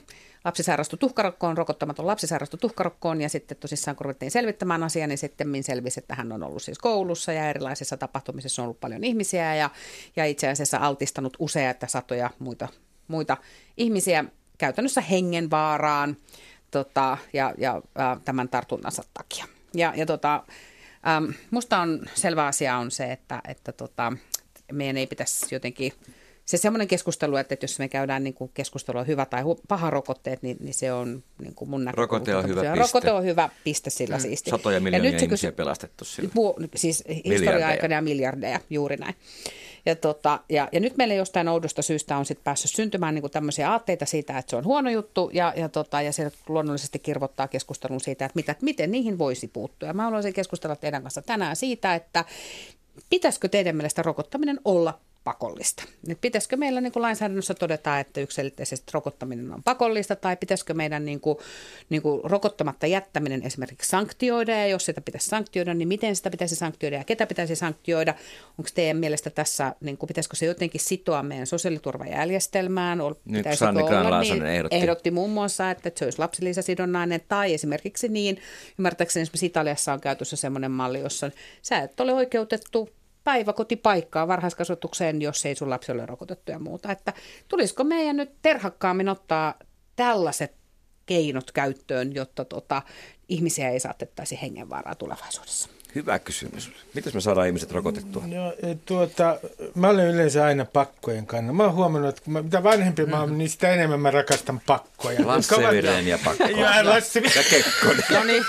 Lapsi 0.46 0.64
sairastui 0.64 1.00
tuhkarokkoon, 1.00 1.58
rokottamaton 1.58 2.08
lapsi 2.08 2.28
sairastui 2.28 2.60
tuhkarokkoon 2.60 3.22
ja 3.22 3.30
sitten 3.30 3.58
tosissaan 3.58 3.98
kun 3.98 4.06
ruvettiin 4.06 4.32
selvittämään 4.32 4.84
asiaa, 4.84 5.08
niin 5.08 5.18
sitten 5.18 5.64
selvisi, 5.64 6.00
että 6.00 6.16
hän 6.16 6.32
on 6.32 6.44
ollut 6.44 6.64
siis 6.64 6.80
koulussa 6.80 7.34
ja 7.34 7.50
erilaisissa 7.50 7.98
tapahtumisissa 7.98 8.62
on 8.62 8.64
ollut 8.64 8.80
paljon 8.80 9.04
ihmisiä 9.04 9.56
ja, 9.56 9.70
ja 10.16 10.26
itse 10.26 10.50
asiassa 10.50 10.78
altistanut 10.78 11.38
useita 11.40 11.88
satoja 11.88 12.30
muita, 12.40 12.68
muita 13.08 13.38
ihmisiä 13.78 14.26
käytännössä 14.58 15.02
hengenvaaraan 15.02 16.18
tota, 16.72 17.18
ja, 17.34 17.54
ja 17.58 17.82
ä, 18.00 18.18
tämän 18.26 18.50
tartunnansa 18.50 19.04
takia. 19.14 19.46
Ja, 19.74 19.94
ja 19.96 20.06
tota, 20.06 20.44
äm, 21.18 21.34
musta 21.52 21.80
on 21.80 22.02
selvä 22.14 22.46
asia 22.46 22.78
on 22.78 22.92
se, 22.92 23.12
että, 23.12 23.42
että 23.48 23.72
tota, 23.72 24.14
meidän 24.72 24.98
ei 24.98 25.08
pitäisi 25.08 25.56
jotenkin 25.56 25.94
se 26.52 26.58
semmoinen 26.58 26.88
keskustelu, 26.88 27.36
että, 27.36 27.54
että 27.54 27.64
jos 27.64 27.80
me 27.80 27.88
käydään 27.88 28.24
niin 28.24 28.34
kuin 28.34 28.52
keskustelua 28.54 29.04
hyvä 29.04 29.26
tai 29.26 29.42
hu- 29.42 29.62
paha 29.68 29.90
rokotteet, 29.90 30.44
niin, 30.44 30.58
niin 30.60 30.74
se 30.74 30.94
on 30.94 31.24
niin 31.42 31.56
kuin 31.56 31.70
mun 31.70 31.90
Rokote 31.94 32.36
on 32.36 32.44
näkökulmasta 32.44 32.48
hyvä 32.48 32.62
piste. 32.62 32.98
Rokote 33.00 33.12
on 33.12 33.24
hyvä 33.24 33.50
piste 33.64 33.90
sillä 33.90 34.18
mm. 34.18 34.22
siisti. 34.22 34.50
Satoja 34.50 34.78
Ja 34.78 34.82
miljoonia 34.82 35.12
nyt 35.12 35.20
se 35.20 35.26
ihmisiä 35.26 35.50
kysy- 35.50 35.56
pelastettu 35.56 36.06
sillä. 36.06 36.30
Pu, 36.34 36.56
siis 36.76 37.04
historia-aikana 37.26 37.96
ja 37.96 38.02
miljardeja, 38.02 38.60
juuri 38.70 38.96
näin. 38.96 39.16
Ja, 39.86 39.96
tota, 39.96 40.40
ja, 40.50 40.70
ja 40.72 40.80
nyt 40.80 40.98
meillä 40.98 41.14
jostain 41.14 41.48
oudosta 41.48 41.82
syystä 41.82 42.18
on 42.18 42.26
sitten 42.26 42.44
päässyt 42.44 42.72
syntymään 42.72 43.16
niin 43.16 43.32
tämmöisiä 43.32 43.72
aatteita 43.72 44.06
siitä, 44.06 44.38
että 44.38 44.50
se 44.50 44.56
on 44.56 44.66
huono 44.66 44.90
juttu, 44.90 45.30
ja, 45.34 45.54
ja, 45.56 45.70
tota, 45.70 46.02
ja 46.02 46.12
se 46.12 46.32
luonnollisesti 46.48 47.00
kirvoittaa 47.00 47.48
keskustelun 47.48 48.02
siitä, 48.02 48.26
että, 48.26 48.36
mitä, 48.36 48.52
että 48.52 48.66
miten 48.66 48.92
niihin 48.92 49.18
voisi 49.18 49.48
puuttua. 49.48 49.88
Ja 49.88 49.94
mä 49.94 50.04
haluaisin 50.04 50.34
keskustella 50.34 50.76
teidän 50.76 51.02
kanssa 51.02 51.22
tänään 51.22 51.56
siitä, 51.56 51.96
että 51.96 52.26
pitäisikö 53.10 53.48
teidän 53.48 53.76
mielestä 53.76 54.04
rokottaminen 54.04 54.60
olla 54.66 55.00
pakollista. 55.24 55.84
Nyt 56.08 56.22
pitäisikö 56.22 56.58
meillä 56.58 56.82
niin 56.82 56.92
kuin 56.92 57.04
lainsäädännössä 57.04 57.54
todeta, 57.54 58.00
että 58.00 58.22
yksilöllisesti 58.22 58.92
rokottaminen 58.94 59.54
on 59.54 59.64
pakollista, 59.64 60.16
tai 60.16 60.38
pitäisikö 60.38 60.74
meidän 60.74 61.06
niin 61.06 61.20
kuin, 61.20 61.38
niin 61.90 62.02
kuin 62.02 62.22
rokottamatta 62.24 62.88
jättäminen 62.88 63.44
esimerkiksi 63.44 63.90
sanktioida, 63.90 64.52
ja 64.52 64.68
jos 64.68 64.86
sitä 64.86 65.02
pitäisi 65.02 65.30
sanktioida, 65.30 65.74
niin 65.74 65.88
miten 65.88 66.16
sitä 66.16 66.30
pitäisi 66.30 66.56
sanktioida, 66.56 66.98
ja 66.98 67.04
ketä 67.04 67.28
pitäisi 67.28 67.56
sanktioida? 67.56 68.16
Onko 68.58 68.70
teidän 68.74 68.98
mielestä 68.98 69.30
tässä, 69.30 69.76
niin 69.82 69.98
kuin, 69.98 70.08
pitäisikö 70.08 70.36
se 70.36 70.46
jotenkin 70.46 70.82
sitoa 70.82 71.24
meidän 71.24 71.48
sosiaaliturvajärjestelmään? 71.48 73.00
Nyt 73.26 73.46
Sanni 73.54 73.82
olla 73.82 73.90
Grahn-Laasonen 73.90 74.46
ehdotti. 74.46 74.76
ehdotti 74.76 75.12
muun 75.12 75.30
muassa, 75.30 75.72
että 75.72 75.92
se 75.96 76.06
olisi 76.06 76.20
lapsilisäsidonnainen, 76.20 77.22
tai 77.28 77.54
esimerkiksi 77.54 78.08
niin, 78.08 78.38
ymmärtääkseni 78.80 79.22
esimerkiksi 79.22 79.46
Italiassa 79.46 79.94
on 79.94 80.02
käytössä 80.02 80.36
semmoinen 80.36 80.72
malli, 80.72 81.00
jossa 81.00 81.32
sä 81.62 81.78
et 81.78 82.00
ole 82.00 82.14
oikeutettu 82.14 82.90
päiväkotipaikkaa 83.24 84.28
varhaiskasvatukseen, 84.28 85.22
jos 85.22 85.46
ei 85.46 85.56
sun 85.56 85.70
lapsi 85.70 85.92
ole 85.92 86.06
rokotettu 86.06 86.52
ja 86.52 86.60
muuta. 86.60 86.92
Että 86.92 87.14
tulisiko 87.48 87.84
meidän 87.84 88.18
nyt 88.18 88.32
terhakkaammin 88.42 89.10
ottaa 89.10 89.54
tällaiset 89.96 90.56
keinot 91.06 91.52
käyttöön, 91.52 92.16
jotta 92.16 92.46
tota, 92.46 92.82
ihmisiä 93.30 93.70
ei 93.70 93.80
saatettaisi 93.80 94.42
hengenvaaraa 94.42 94.96
tulevaisuudessa? 94.96 95.70
Hyvä 95.96 96.20
kysymys. 96.20 96.72
Miten 96.94 97.12
me 97.14 97.22
saadaan 97.22 97.48
ihmiset 97.48 97.72
rokotettua? 97.72 98.24
No, 98.28 98.54
e, 98.64 98.78
tuota, 98.86 99.40
mä 99.76 99.90
olen 99.90 100.08
yleensä 100.08 100.46
aina 100.46 100.66
pakkojen 100.66 101.26
kannalla. 101.26 101.54
Mä 101.54 101.64
oon 101.64 101.74
huomannut, 101.74 102.10
että 102.10 102.22
kun 102.22 102.34
mä, 102.34 102.42
mitä 102.42 102.64
vanhempi 102.64 103.06
mä 103.06 103.20
oon, 103.20 103.38
niin 103.38 103.50
sitä 103.50 103.70
enemmän 103.70 104.00
mä 104.00 104.12
rakastan 104.12 104.62
pakkoja. 104.66 105.28
Lasse 105.28 105.56
Viren 105.72 106.08
ja 106.08 106.20
Pakko. 106.26 106.44
Ja 106.44 106.86
Lasse 106.86 107.20
Ja 107.20 107.44
Kekkonen. 107.50 108.04
No 108.10 108.24
niin. 108.24 108.44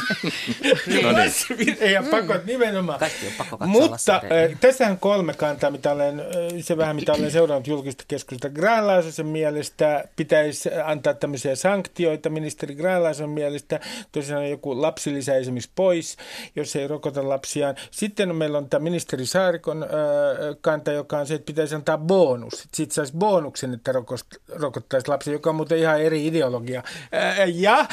No 0.64 0.74
niin. 0.86 1.12
Lasse 1.12 1.58
Viren 1.58 1.92
ja 1.92 2.02
pakot 2.02 2.44
nimenomaan. 2.44 2.98
Kaikki 2.98 3.26
on 3.26 3.32
pakko 3.38 3.66
Mutta 3.66 4.14
äh, 4.14 4.58
tässä 4.60 4.86
on 4.86 4.98
kolme 4.98 5.34
kantaa, 5.34 5.70
mitä 5.70 5.92
olen, 5.92 6.20
äh, 6.20 6.26
se 6.60 6.76
vähän 6.76 6.96
mitä 6.96 7.12
olen 7.12 7.30
seurannut 7.30 7.66
julkista 7.66 8.04
keskustelua. 8.08 8.54
Gränlaasosen 8.54 9.26
mielestä 9.26 10.04
pitäisi 10.16 10.70
antaa 10.84 11.14
tämmöisiä 11.14 11.56
sanktioita. 11.56 12.30
Ministeri 12.30 12.74
Gränlaason 12.74 13.30
mielestä 13.30 13.80
tosiaan 14.12 14.50
joku 14.50 14.82
lapsilisä 14.82 15.36
esimerkiksi 15.36 15.70
pois, 15.74 16.16
jos 16.56 16.76
ei 16.76 16.88
rokota 16.88 17.31
lapsiaan. 17.32 17.76
Sitten 17.90 18.36
meillä 18.36 18.58
on 18.58 18.68
tämä 18.68 18.84
ministeri 18.84 19.26
Saarikon 19.26 19.82
äh, 19.82 19.88
kanta, 20.60 20.92
joka 20.92 21.18
on 21.18 21.26
se, 21.26 21.34
että 21.34 21.46
pitäisi 21.46 21.74
antaa 21.74 21.98
bonus. 21.98 22.68
Sitten 22.74 22.94
saisi 22.94 23.12
bonuksen, 23.16 23.74
että 23.74 23.92
rokottaisi 24.48 25.08
lapsia, 25.08 25.32
joka 25.32 25.50
on 25.50 25.56
muuten 25.56 25.78
ihan 25.78 26.00
eri 26.00 26.26
ideologia 26.26 26.82
ja 27.54 27.86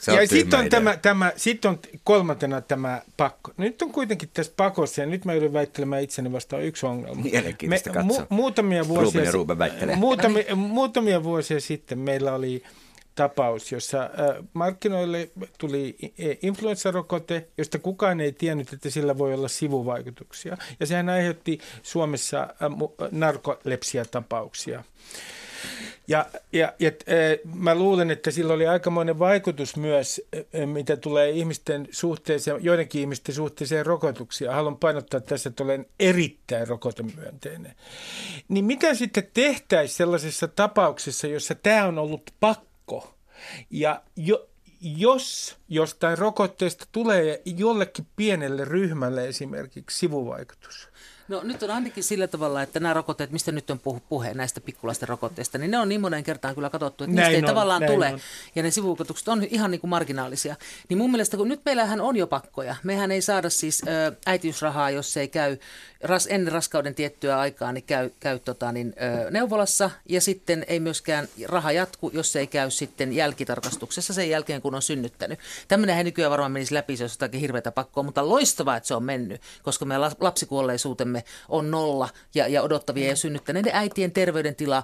Se 0.00 0.12
ja 0.12 0.28
sitten 0.28 0.60
on, 0.60 0.68
tämä, 0.68 0.96
tämä, 0.96 1.32
sit 1.36 1.64
on 1.64 1.78
kolmantena 2.04 2.60
tämä 2.60 3.02
pakko. 3.16 3.52
Nyt 3.56 3.82
on 3.82 3.92
kuitenkin 3.92 4.30
tässä 4.32 4.52
pakossa, 4.56 5.00
ja 5.00 5.06
nyt 5.06 5.24
mä 5.24 5.34
yritän 5.34 5.52
väittelemään 5.52 6.02
itseni 6.02 6.32
vastaan 6.32 6.62
yksi 6.62 6.86
ongelma. 6.86 7.22
Mielenkiintoista 7.22 7.90
katsoa. 7.90 8.26
muutamia, 8.28 8.82
Ruben 8.82 8.96
vuosia, 8.96 9.58
väittelee. 9.58 9.96
muutamia, 9.96 10.56
muutamia 10.56 11.24
vuosia 11.24 11.60
sitten 11.60 11.98
meillä 11.98 12.34
oli 12.34 12.62
tapaus, 13.20 13.72
jossa 13.72 14.02
äh, 14.02 14.10
markkinoille 14.52 15.30
tuli 15.58 15.96
i- 16.02 16.38
influenssarokote, 16.42 17.48
josta 17.58 17.78
kukaan 17.78 18.20
ei 18.20 18.32
tiennyt, 18.32 18.72
että 18.72 18.90
sillä 18.90 19.18
voi 19.18 19.34
olla 19.34 19.48
sivuvaikutuksia. 19.48 20.56
Ja 20.80 20.86
sehän 20.86 21.08
aiheutti 21.08 21.58
Suomessa 21.82 22.40
äh, 22.40 23.08
narkolepsiatapauksia. 23.10 24.84
Ja, 26.08 26.26
ja, 26.52 26.72
ja 26.78 26.88
äh, 26.88 27.52
mä 27.54 27.74
luulen, 27.74 28.10
että 28.10 28.30
sillä 28.30 28.52
oli 28.52 28.66
aikamoinen 28.66 29.18
vaikutus 29.18 29.76
myös, 29.76 30.22
mitä 30.66 30.96
tulee 30.96 31.30
ihmisten 31.30 31.88
suhteeseen, 31.90 32.64
joidenkin 32.64 33.00
ihmisten 33.00 33.34
suhteeseen 33.34 33.86
rokotuksia. 33.86 34.52
Haluan 34.54 34.76
painottaa 34.76 35.20
tässä, 35.20 35.48
että 35.48 35.64
olen 35.64 35.86
erittäin 35.98 36.68
rokotemyönteinen. 36.68 37.72
Niin 38.48 38.64
mitä 38.64 38.94
sitten 38.94 39.28
tehtäisiin 39.34 39.96
sellaisessa 39.96 40.48
tapauksessa, 40.48 41.26
jossa 41.26 41.54
tämä 41.54 41.86
on 41.86 41.98
ollut 41.98 42.30
pakko? 42.40 42.69
Ja 43.70 44.02
jo, 44.16 44.48
jos 44.80 45.56
jostain 45.68 46.18
rokotteesta 46.18 46.84
tulee 46.92 47.42
jollekin 47.44 48.06
pienelle 48.16 48.64
ryhmälle 48.64 49.28
esimerkiksi 49.28 49.98
sivuvaikutus, 49.98 50.88
No 51.30 51.40
nyt 51.44 51.62
on 51.62 51.70
ainakin 51.70 52.04
sillä 52.04 52.26
tavalla, 52.26 52.62
että 52.62 52.80
nämä 52.80 52.94
rokotteet, 52.94 53.30
mistä 53.30 53.52
nyt 53.52 53.70
on 53.70 53.78
puhu, 53.78 54.02
puhe 54.08 54.34
näistä 54.34 54.60
pikkulaisten 54.60 55.08
rokotteista, 55.08 55.58
niin 55.58 55.70
ne 55.70 55.78
on 55.78 55.88
niin 55.88 56.00
monen 56.00 56.24
kertaan 56.24 56.54
kyllä 56.54 56.70
katsottu, 56.70 57.04
että 57.04 57.16
Näin 57.16 57.26
niistä 57.26 57.36
ei 57.36 57.42
on, 57.42 57.46
tavallaan 57.46 57.82
tule. 57.86 58.12
on. 58.12 58.20
Ja 58.54 58.62
ne 58.62 58.70
sivuvaikutukset 58.70 59.28
on 59.28 59.42
ihan 59.50 59.70
niin 59.70 59.80
kuin 59.80 59.90
marginaalisia. 59.90 60.56
Niin 60.88 60.98
mun 60.98 61.10
mielestä, 61.10 61.36
kun 61.36 61.48
nyt 61.48 61.60
meillähän 61.64 62.00
on 62.00 62.16
jo 62.16 62.26
pakkoja. 62.26 62.76
Mehän 62.82 63.10
ei 63.10 63.22
saada 63.22 63.50
siis 63.50 63.82
ö, 63.86 64.12
äitiysrahaa, 64.26 64.90
jos 64.90 65.12
se 65.12 65.20
ei 65.20 65.28
käy 65.28 65.56
ras, 66.02 66.26
ennen 66.30 66.52
raskauden 66.52 66.94
tiettyä 66.94 67.38
aikaa, 67.38 67.72
niin 67.72 67.84
käy, 67.84 68.10
käy 68.20 68.38
tota, 68.38 68.72
niin, 68.72 68.94
ö, 69.26 69.30
neuvolassa. 69.30 69.90
Ja 70.08 70.20
sitten 70.20 70.64
ei 70.68 70.80
myöskään 70.80 71.28
raha 71.48 71.72
jatku, 71.72 72.10
jos 72.14 72.32
se 72.32 72.38
ei 72.40 72.46
käy 72.46 72.70
sitten 72.70 73.12
jälkitarkastuksessa 73.12 74.12
sen 74.14 74.30
jälkeen, 74.30 74.62
kun 74.62 74.74
on 74.74 74.82
synnyttänyt. 74.82 75.38
Tämmöinen 75.68 75.96
ei 75.98 76.04
nykyään 76.04 76.30
varmaan 76.30 76.52
menisi 76.52 76.74
läpi, 76.74 76.96
se 76.96 77.04
olisi 77.04 77.14
jotakin 77.14 77.40
hirveätä 77.40 77.72
pakkoa, 77.72 78.02
mutta 78.02 78.28
loistavaa, 78.28 78.76
että 78.76 78.86
se 78.86 78.94
on 78.94 79.04
mennyt, 79.04 79.40
koska 79.62 79.84
meidän 79.84 80.00
la- 80.00 80.12
lapsikuolleisuutemme 80.20 81.19
on 81.48 81.70
nolla 81.70 82.08
ja, 82.34 82.48
ja 82.48 82.62
odottavien 82.62 83.08
ja 83.08 83.16
synnyttäneiden 83.16 83.74
äitien 83.74 84.12
terveydentila 84.12 84.82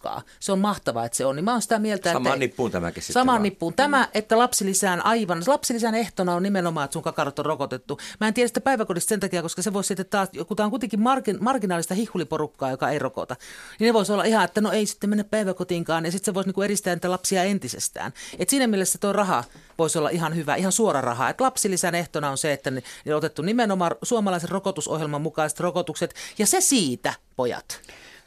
huippuluokkaa. 0.00 0.22
Se 0.40 0.52
on 0.52 0.58
mahtavaa, 0.58 1.04
että 1.04 1.16
se 1.16 1.26
on. 1.26 1.36
Niin 1.36 1.44
mä 1.44 1.52
oon 1.52 1.62
sitä 1.62 1.78
mieltä, 1.78 2.12
Samaan 2.12 2.34
että... 2.34 2.38
nippuun 2.38 2.70
tämäkin 2.70 3.02
sitten 3.02 3.14
Samaan 3.14 3.34
vaan. 3.34 3.42
nippuun. 3.42 3.74
Tämä, 3.74 4.08
että 4.14 4.38
lapsilisään 4.38 5.04
aivan, 5.04 5.42
lapsilisän 5.46 5.94
ehtona 5.94 6.34
on 6.34 6.42
nimenomaan, 6.42 6.84
että 6.84 6.92
sun 6.92 7.02
kakarot 7.02 7.38
on 7.38 7.46
rokotettu. 7.46 7.98
Mä 8.20 8.28
en 8.28 8.34
tiedä 8.34 8.48
sitä 8.48 8.60
päiväkodista 8.60 9.08
sen 9.08 9.20
takia, 9.20 9.42
koska 9.42 9.62
se 9.62 9.72
voisi 9.72 9.88
sitten 9.88 10.06
taas, 10.06 10.28
kun 10.48 10.56
tämä 10.56 10.64
on 10.64 10.70
kuitenkin 10.70 11.00
margin, 11.00 11.38
marginaalista 11.40 11.94
hihuliporukkaa, 11.94 12.70
joka 12.70 12.90
ei 12.90 12.98
rokota, 12.98 13.36
niin 13.78 13.86
ne 13.86 13.94
voisi 13.94 14.12
olla 14.12 14.24
ihan, 14.24 14.44
että 14.44 14.60
no 14.60 14.72
ei 14.72 14.86
sitten 14.86 15.10
mennä 15.10 15.24
päiväkotiinkaan, 15.24 16.04
ja 16.04 16.12
sitten 16.12 16.24
se 16.24 16.34
voisi 16.34 16.48
niinku 16.48 16.62
edistää 16.62 16.94
niitä 16.94 17.10
lapsia 17.10 17.44
entisestään. 17.44 18.12
Et 18.38 18.48
siinä 18.48 18.66
mielessä 18.66 18.98
tuo 18.98 19.12
raha 19.12 19.44
voisi 19.78 19.98
olla 19.98 20.08
ihan 20.08 20.36
hyvä, 20.36 20.54
ihan 20.54 20.72
suora 20.72 21.00
raha. 21.00 21.28
Et 21.28 21.40
lapsilisän 21.40 21.94
ehtona 21.94 22.30
on 22.30 22.38
se, 22.38 22.52
että 22.52 22.70
ne, 22.70 22.82
ne 23.04 23.14
on 23.14 23.18
otettu 23.18 23.42
nimenomaan 23.42 23.96
suomalaisen 24.02 24.50
rokotusohjelman 24.50 25.22
mukaiset 25.22 25.60
rokotukset, 25.60 26.14
ja 26.38 26.46
se 26.46 26.60
siitä, 26.60 27.14
pojat. 27.36 27.80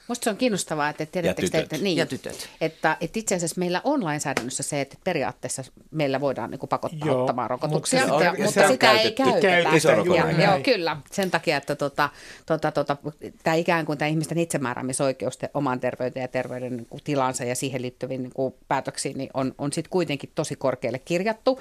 Musta 0.07 0.23
se 0.23 0.29
on 0.29 0.37
kiinnostavaa, 0.37 0.89
että 0.89 1.05
tiedättekö 1.05 1.49
te, 1.49 1.57
että, 1.59 1.77
niin, 1.77 1.97
Ja 1.97 2.05
tytöt. 2.05 2.49
Että, 2.61 2.97
että 3.01 3.19
itse 3.19 3.35
asiassa 3.35 3.59
meillä 3.59 3.81
on 3.83 4.03
lainsäädännössä 4.03 4.63
se, 4.63 4.81
että 4.81 4.97
periaatteessa 5.03 5.63
meillä 5.91 6.21
voidaan 6.21 6.51
niin 6.51 6.59
kuin 6.59 6.69
pakottaa 6.69 7.07
Joo, 7.07 7.19
ottamaan 7.21 7.49
rokotuksia, 7.49 7.99
mutta 8.07 8.19
se 8.19 8.25
ja, 8.25 8.31
on- 8.31 8.37
mutta 8.41 8.61
se 8.61 8.67
sitä 8.67 8.91
ei 8.91 9.11
käytetty- 9.11 9.41
käytetä. 9.41 9.75
Isorokotteen 9.75 10.39
Ja, 10.39 10.51
joo, 10.51 10.59
kyllä. 10.63 10.97
Sen 11.11 11.31
takia, 11.31 11.57
että 11.57 11.75
tota, 11.75 12.09
tota, 12.45 12.71
tota, 12.71 12.97
tämä 13.43 13.53
ikään 13.55 13.85
kuin 13.85 13.97
tämä 13.97 14.09
ihmisten 14.09 14.37
itsemääräämisoikeus 14.37 15.37
te, 15.37 15.49
omaan 15.53 15.79
terveyteen 15.79 16.21
ja 16.21 16.27
terveyden 16.27 16.77
niin 16.77 16.87
kuin, 16.89 17.03
tilansa 17.03 17.43
ja 17.43 17.55
siihen 17.55 17.81
liittyviin 17.81 18.23
niin 18.23 18.33
kuin, 18.33 18.53
päätöksiin 18.67 19.17
niin 19.17 19.29
on, 19.33 19.55
on 19.57 19.73
sitten 19.73 19.91
kuitenkin 19.91 20.31
tosi 20.35 20.55
korkealle 20.55 20.99
kirjattu. 20.99 21.59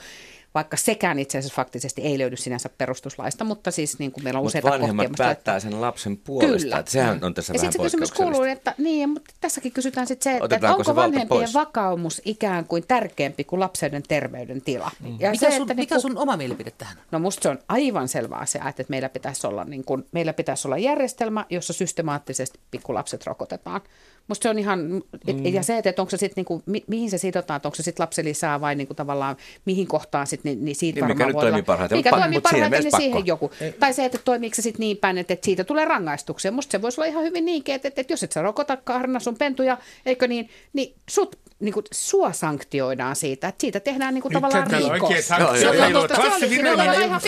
Vaikka 0.55 0.77
sekään 0.77 1.19
itse 1.19 1.39
asiassa 1.39 1.57
faktisesti 1.57 2.03
ei 2.03 2.19
löydy 2.19 2.37
sinänsä 2.37 2.69
perustuslaista, 2.79 3.45
mutta 3.45 3.71
siis 3.71 3.99
niin 3.99 4.13
kuin 4.13 4.25
meillä 4.25 4.39
on 4.39 4.45
Mutta 4.45 4.59
useita 4.59 4.71
vanhemmat 4.71 5.07
kohtia, 5.07 5.25
päättää 5.25 5.61
sen 5.61 5.81
lapsen 5.81 6.17
puolesta. 6.17 6.57
Kyllä. 6.59 6.79
Että 6.79 6.91
sehän 6.91 7.25
on 7.25 7.35
tässä 7.35 7.53
ja 7.53 7.59
vähän 7.59 7.73
sitten 7.73 7.91
se 7.91 7.97
kysymys 7.97 8.13
kuuluu, 8.13 8.43
että 8.43 8.75
niin, 8.79 9.09
mutta 9.09 9.35
tässäkin 9.41 9.73
kysytään 9.73 10.07
sitten 10.07 10.25
se, 10.25 10.31
että, 10.31 10.45
että 10.45 10.55
Otetaanko 10.55 10.79
onko 10.79 10.85
se 10.85 10.97
vanhempien 10.97 11.29
pois? 11.29 11.55
vakaumus 11.55 12.23
ikään 12.25 12.65
kuin 12.65 12.85
tärkeämpi 12.89 13.45
kuin 13.45 13.61
lapsen 13.61 14.03
terveydentila. 14.09 14.91
Mm. 15.01 15.17
Ja 15.21 15.31
Mikä, 15.31 15.51
se, 15.51 15.57
sun, 15.57 15.63
että 15.63 15.75
mikä 15.75 15.95
niinku- 15.95 16.09
sun 16.09 16.19
oma 16.19 16.37
mielipide 16.37 16.71
tähän? 16.71 16.97
No 17.11 17.19
musta 17.19 17.43
se 17.43 17.49
on 17.49 17.59
aivan 17.69 18.09
selvä 18.09 18.37
asia, 18.37 18.69
että 18.69 18.85
meillä 18.89 19.09
pitäisi 19.09 19.47
olla, 19.47 19.65
niin 19.65 19.85
kuin, 19.85 20.07
meillä 20.13 20.33
pitäisi 20.33 20.69
olla 20.69 20.79
järjestelmä, 20.79 21.47
jossa 21.51 21.73
systemaattisesti 21.73 22.59
pikkulapset 22.71 23.27
rokotetaan. 23.27 23.81
Musta 24.29 24.43
se 24.43 24.49
on 24.51 24.59
ihan, 24.59 24.81
mm. 24.81 25.47
ja 25.53 25.63
se, 25.63 25.79
että 25.79 26.03
onko 26.03 26.11
se 26.11 26.17
sitten, 26.17 26.35
niin 26.37 26.45
kuin, 26.45 26.63
mi, 26.67 26.85
mihin 26.87 27.11
se 27.11 27.19
sidotaan, 27.19 27.57
että 27.57 27.69
onko 27.69 27.77
se 27.77 27.83
sitten 27.83 28.03
lapsilisää 28.05 28.61
vai 28.61 28.75
niin 28.75 28.87
kuin 28.87 28.97
tavallaan 28.97 29.37
mihin 29.65 29.87
kohtaan 29.87 30.27
sitten, 30.27 30.53
niin, 30.53 30.65
niin 30.65 30.77
siitä 30.77 31.01
Niin, 31.01 31.07
mikä 31.07 31.25
varmaan 31.25 31.29
nyt 31.29 31.35
voi 31.35 31.43
toimii 31.43 31.59
olla- 31.59 31.67
parhaiten, 31.67 31.99
Mikä 31.99 32.11
toimii 32.11 32.41
parhaiten, 32.41 32.83
niin 32.83 32.97
siihen 32.97 33.27
joku. 33.27 33.51
Tai 33.81 33.93
se, 33.93 34.05
että 34.05 34.19
toimiiko 34.25 34.55
se 34.55 34.63
sitten 34.63 34.81
niin 34.81 34.97
päin, 34.97 35.19
että, 35.19 35.33
että 35.33 35.45
siitä 35.45 35.65
tulee 35.65 35.85
rangaistuksia. 35.85 36.53
Musta 36.53 36.73
se 36.73 36.83
voisi 36.83 37.01
olla 37.01 37.09
ihan 37.09 37.25
hyvin 37.25 37.45
niinkin, 37.45 37.75
että, 37.75 37.89
että, 37.89 38.01
että 38.01 38.13
jos 38.13 38.23
et 38.23 38.33
sä 38.33 38.43
rokota 38.43 38.77
karna 38.77 39.21
sun 39.21 39.37
pentuja, 39.37 39.79
eikö 40.07 40.29
niin, 40.29 40.49
niin 40.73 40.95
sut 41.11 41.39
niin 41.63 41.75
kuin, 41.75 41.85
sua 41.93 42.33
sanktioidaan 42.33 43.17
siitä, 43.17 43.49
että 43.49 43.61
siitä 43.61 43.81
tehdään 43.81 44.15
niin 44.15 44.23
kuin, 44.23 44.31
Nyt 44.31 44.43
tavallaan 44.43 44.71
rikos. 44.71 44.91
oikein 44.91 45.25
Joo, 45.39 45.55
joo, 45.55 46.09
sanktio. 46.09 46.69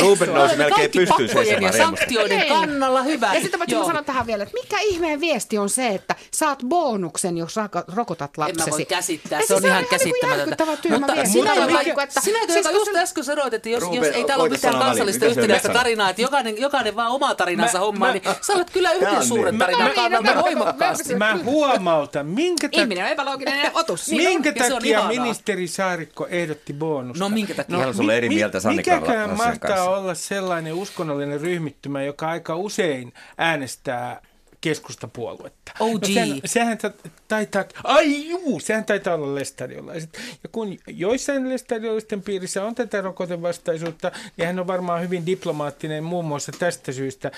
joo. 0.01 0.11
Ruben 0.11 0.35
nousi 0.35 0.57
melkein 0.57 0.81
Kaikki 0.81 0.99
pystyyn 0.99 1.29
pakkojen 1.31 1.63
ja 1.63 1.73
sanktioiden 1.73 2.41
Ei. 2.41 2.49
kannalla 2.49 3.03
hyvä. 3.03 3.35
Ja 3.35 3.41
sitten 3.41 3.61
mä 3.61 3.67
sanon 3.87 4.05
tähän 4.05 4.27
vielä, 4.27 4.43
että 4.43 4.59
mikä 4.63 4.79
ihmeen 4.81 5.21
viesti 5.21 5.59
on 5.59 5.71
se, 5.71 5.89
että 5.89 6.15
saat 6.33 6.69
bonuksen, 6.85 7.39
jos 7.39 7.57
raka- 7.57 7.85
rokotat 7.95 8.31
En 8.31 8.41
lapsesi. 8.41 8.71
mä 8.71 8.77
voi 8.77 8.85
käsittää, 8.85 9.41
Ei, 9.41 9.47
se 9.47 9.55
on 9.55 9.61
siis 9.61 9.69
ihan 9.71 9.83
niinku 9.83 9.91
käsittämätöntä. 9.97 10.39
järkyttävä 10.41 10.77
tyhmä 10.77 10.99
Mutta 10.99 11.15
sinä, 11.15 11.55
Mutta 11.55 11.61
joka, 11.71 11.83
niinku, 11.83 12.01
että- 12.01 12.21
sinä, 12.21 12.39
siis 12.39 12.57
joka 12.57 12.69
kun 12.69 12.79
just 12.79 12.93
se- 12.93 12.99
äsken 12.99 13.25
sanoit, 13.25 13.55
että 13.55 13.69
jos, 13.69 13.83
jos 13.83 13.91
Ruben, 13.95 14.15
ei 14.15 14.25
täällä 14.25 14.43
ole 14.43 14.51
mitään 14.51 14.79
kansallista 14.79 15.21
se 15.25 15.27
yhtenäistä 15.31 15.69
tarinaa, 15.69 16.11
että 16.11 16.23
jokainen, 16.23 16.59
jokainen 16.61 16.97
vaan 16.97 17.11
omaa 17.11 17.35
tarinansa 17.35 17.79
hommaa, 17.79 18.13
niin 18.13 18.23
sä 18.41 18.53
olet 18.53 18.71
kyllä 18.71 18.93
yhden 18.93 19.27
suuren 19.27 19.53
niin. 19.55 19.59
tarinan 19.59 19.89
Mä- 19.89 19.95
kannalta 19.95 20.35
voimakkaasti. 20.43 21.15
Mä 21.15 21.39
huomautan, 21.45 22.27
minkä, 22.27 22.69
ta- 22.69 22.81
Ihminen 22.81 23.05
on 23.05 23.11
epälooginen 23.11 23.71
otus. 23.75 24.09
minkä 24.09 24.53
se 24.59 24.65
on 24.65 24.73
takia 24.73 25.09
ministeri 25.09 25.69
Saarikko 25.69 26.27
ehdotti 26.27 26.73
bonusta? 26.73 27.25
No 27.25 27.29
minkä 27.29 27.55
takia? 27.55 27.79
Hän 27.79 27.89
on 27.89 27.95
sulle 27.95 28.17
eri 28.17 28.29
mieltä 28.29 28.61
Sanni 28.61 28.77
Mikäkään 28.77 29.37
mahtaa 29.37 29.91
olla 29.97 30.15
sellainen 30.15 30.75
uskonnollinen 30.75 31.41
ryhmittymä, 31.41 32.03
joka 32.03 32.29
aika 32.29 32.57
usein 32.57 33.13
äänestää 33.39 34.21
keskustapuoluetta. 34.61 35.64
OG. 35.81 36.03
No 36.03 36.09
sehän, 36.15 36.41
sehän 36.45 36.79
ta- 36.79 36.91
taitaa, 37.29 37.65
ai 37.85 38.29
juu, 38.29 38.61
sehän 38.61 38.85
taitaa 38.85 39.15
olla 39.15 39.35
lestadiolaiset. 39.35 40.19
Ja 40.43 40.49
kun 40.53 40.77
joissain 40.87 41.49
lestadiolaisten 41.49 42.23
piirissä 42.23 42.65
on 42.65 42.75
tätä 42.75 43.01
rokotevastaisuutta, 43.01 44.13
niin 44.37 44.47
hän 44.47 44.59
on 44.59 44.67
varmaan 44.67 45.03
hyvin 45.03 45.27
diplomaattinen 45.27 46.05
muun 46.05 46.25
muassa 46.25 46.53
tästä 46.59 46.93
syystä 46.93 47.31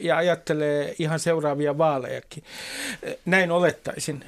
ja 0.00 0.16
ajattelee 0.16 0.94
ihan 0.98 1.18
seuraavia 1.18 1.78
vaalejakin. 1.78 2.44
Näin 3.24 3.50
olettaisin. 3.50 4.24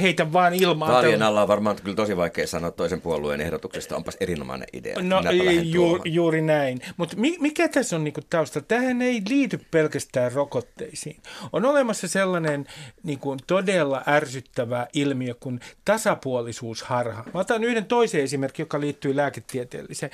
Heitä 0.00 0.32
vaan 0.32 0.54
ilmaan. 0.54 0.92
Vaalien 0.92 1.22
alla 1.22 1.42
on 1.42 1.48
varmaan 1.48 1.76
kyllä 1.84 1.96
tosi 1.96 2.16
vaikea 2.16 2.46
sanoa 2.46 2.70
toisen 2.70 3.00
puolueen 3.00 3.40
ehdotuksesta. 3.40 3.96
Onpas 3.96 4.16
erinomainen 4.20 4.68
idea. 4.72 4.96
No 5.02 5.22
ju, 5.62 6.00
juuri 6.04 6.42
näin. 6.42 6.80
Mutta 6.96 7.16
mi, 7.16 7.36
mikä 7.40 7.68
tässä 7.68 7.96
on 7.96 8.04
niinku 8.04 8.20
tausta? 8.30 8.60
Tähän 8.60 9.02
ei 9.02 9.22
liity 9.28 9.60
pelkästään 9.70 10.32
rokotteisiin. 10.32 11.16
On 11.52 11.64
olemassa 11.64 12.08
sellainen 12.08 12.66
niinku 13.02 13.36
todella 13.46 14.02
ärsyttävä 14.06 14.86
ilmiö 14.92 15.34
kuin 15.34 15.60
tasapuolisuusharha. 15.84 17.24
Mä 17.34 17.40
otan 17.40 17.64
yhden 17.64 17.84
toisen 17.84 18.20
esimerkin, 18.20 18.62
joka 18.62 18.80
liittyy 18.80 19.16
lääketieteelliseen. 19.16 20.12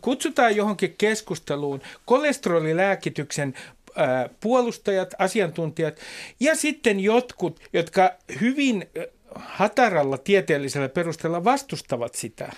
Kutsutaan 0.00 0.56
johonkin 0.56 0.94
keskusteluun 0.98 1.80
kolesterolilääkityksen 2.04 3.54
ää, 3.96 4.28
puolustajat, 4.40 5.14
asiantuntijat 5.18 6.00
ja 6.40 6.56
sitten 6.56 7.00
jotkut, 7.00 7.60
jotka 7.72 8.10
hyvin 8.40 8.88
hataralla 9.36 10.18
tieteellisellä 10.18 10.88
perusteella 10.88 11.44
vastustavat 11.44 12.14
sitä. 12.14 12.52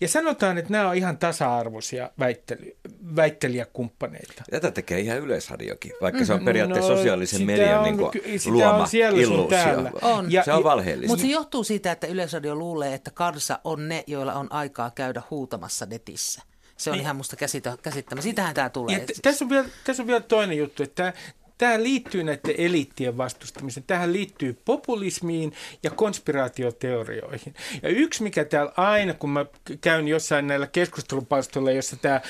Ja 0.00 0.08
sanotaan, 0.08 0.58
että 0.58 0.72
nämä 0.72 0.88
on 0.88 0.96
ihan 0.96 1.18
tasa-arvoisia 1.18 2.10
väittely, 2.18 2.76
väittelijäkumppaneita. 3.16 4.42
Tätä 4.50 4.70
tekee 4.70 5.00
ihan 5.00 5.18
yleisradiokin, 5.18 5.92
vaikka 6.00 6.24
se 6.24 6.32
on 6.32 6.44
periaatteessa 6.44 6.90
No, 6.90 6.96
sosiaalisen 6.96 7.42
median 7.46 7.78
on 7.78 7.84
niin 7.84 7.98
kuin, 7.98 8.10
ky- 8.10 8.38
sitä 8.38 8.50
luoma 8.52 8.74
on 8.74 8.88
siellä 8.88 9.22
sun 9.24 9.32
illuusio. 9.34 9.58
täällä. 9.58 9.90
On. 10.02 10.32
Ja- 10.32 10.42
se 10.44 10.52
on 10.52 10.64
valheellista. 10.64 11.08
Mutta 11.12 11.22
se 11.22 11.28
johtuu 11.32 11.64
siitä, 11.64 11.92
että 11.92 12.06
Yleisradio 12.06 12.54
luulee, 12.54 12.94
että 12.94 13.10
kansa 13.10 13.58
on 13.64 13.88
ne, 13.88 14.04
joilla 14.06 14.34
on 14.34 14.52
aikaa 14.52 14.90
käydä 14.90 15.22
huutamassa 15.30 15.86
netissä. 15.86 16.42
Se 16.76 16.90
on 16.90 16.96
ihan 17.00 17.16
musta 17.16 17.36
käsittämä. 17.82 18.20
Siitähän 18.22 18.54
tämä 18.54 18.68
tulee. 18.70 18.98
Ja 18.98 19.06
t- 19.06 19.22
tässä, 19.22 19.44
on 19.44 19.48
vielä, 19.50 19.68
tässä 19.84 20.02
on 20.02 20.06
vielä 20.06 20.20
toinen 20.20 20.56
juttu, 20.58 20.82
että 20.82 21.12
Tähän 21.60 21.84
liittyy 21.84 22.24
näiden 22.24 22.54
eliittien 22.58 23.16
vastustamiseen. 23.16 23.84
Tähän 23.86 24.12
liittyy 24.12 24.58
populismiin 24.64 25.52
ja 25.82 25.90
konspiraatioteorioihin. 25.90 27.54
Ja 27.82 27.88
yksi, 27.88 28.22
mikä 28.22 28.44
täällä 28.44 28.72
aina, 28.76 29.14
kun 29.14 29.30
mä 29.30 29.46
käyn 29.80 30.08
jossain 30.08 30.46
näillä 30.46 30.66
keskustelupalstoilla, 30.66 31.70
jossa 31.70 31.96
tämä, 31.96 32.20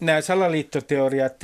nämä 0.00 0.20
salaliittoteoriat 0.20 1.36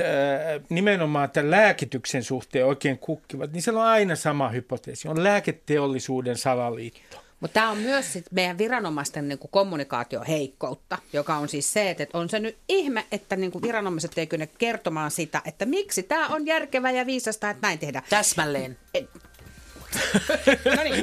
nimenomaan 0.69 1.31
tämän 1.31 1.51
lääkityksen 1.51 2.25
suhteen 2.25 2.67
oikein 2.67 2.99
kukkivat, 2.99 3.53
niin 3.53 3.63
siellä 3.63 3.81
on 3.81 3.87
aina 3.87 4.17
sama 4.17 4.49
hypoteesi. 4.49 5.09
On 5.09 5.25
lääketeollisuuden 5.25 6.37
salaliitto. 6.37 7.24
Mutta 7.45 7.55
tämä 7.55 7.71
on 7.71 7.79
myös 7.79 8.13
sit 8.13 8.27
meidän 8.31 8.59
viranomaisten 8.59 9.29
niinku 9.29 9.49
kommunikaatioheikkoutta, 9.49 10.99
joka 11.13 11.37
on 11.37 11.49
siis 11.49 11.73
se, 11.73 11.91
että 11.91 12.07
on 12.13 12.29
se 12.29 12.41
nyt 12.41 12.59
ihme, 12.69 13.07
että 13.13 13.37
niinku 13.37 13.63
viranomaiset 13.63 14.19
ei 14.19 14.27
kykene 14.27 14.47
kertomaan 14.47 15.11
sitä, 15.11 15.43
että 15.45 15.67
miksi 15.67 16.03
tämä 16.03 16.29
on 16.29 16.47
järkevää 16.47 16.91
ja 16.91 17.07
viisasta, 17.07 17.51
että 17.51 17.67
näin 17.67 17.79
tehdään. 17.79 18.05
Täsmälleen. 18.11 18.79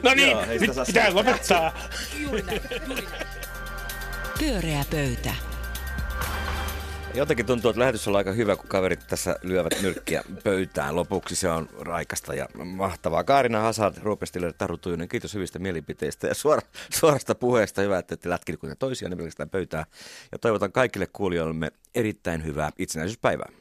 No 0.04 0.14
niin, 0.14 0.32
Joo, 0.32 0.42
sitä 0.42 0.66
nyt 0.66 0.76
saa 0.76 0.86
pitää 0.86 1.16
lopettaa. 1.16 1.74
Pyöreä 4.40 4.86
pöytä. 4.92 5.51
Jotenkin 7.14 7.46
tuntuu, 7.46 7.70
että 7.70 7.80
lähetys 7.80 8.08
on 8.08 8.16
aika 8.16 8.32
hyvä, 8.32 8.56
kun 8.56 8.68
kaverit 8.68 9.08
tässä 9.08 9.36
lyövät 9.42 9.82
nyrkkiä 9.82 10.24
pöytään. 10.44 10.96
Lopuksi 10.96 11.36
se 11.36 11.50
on 11.50 11.70
raikasta 11.80 12.34
ja 12.34 12.48
mahtavaa. 12.66 13.24
Kaarina 13.24 13.60
Hazard, 13.60 13.96
Ruopestille, 14.02 14.54
Taru 14.54 14.78
Tujunen, 14.78 15.10
kiitos 15.10 15.34
hyvistä 15.34 15.60
mielipiteistä 15.60 16.28
ja 16.28 16.36
suora, 16.36 16.62
suorasta 17.00 17.36
puheesta. 17.36 17.82
Hyvä, 17.82 17.98
että 17.98 18.14
ette 18.14 18.30
lätkin 18.30 18.58
kuten 18.58 18.78
toisiaan, 18.78 19.10
niin 19.10 19.18
pelkästään 19.18 19.50
pöytään. 19.50 19.86
Ja 20.32 20.40
toivotan 20.40 20.72
kaikille 20.72 21.08
kuulijoillemme 21.14 21.72
erittäin 21.96 22.46
hyvää 22.46 22.72
itsenäisyyspäivää. 22.78 23.61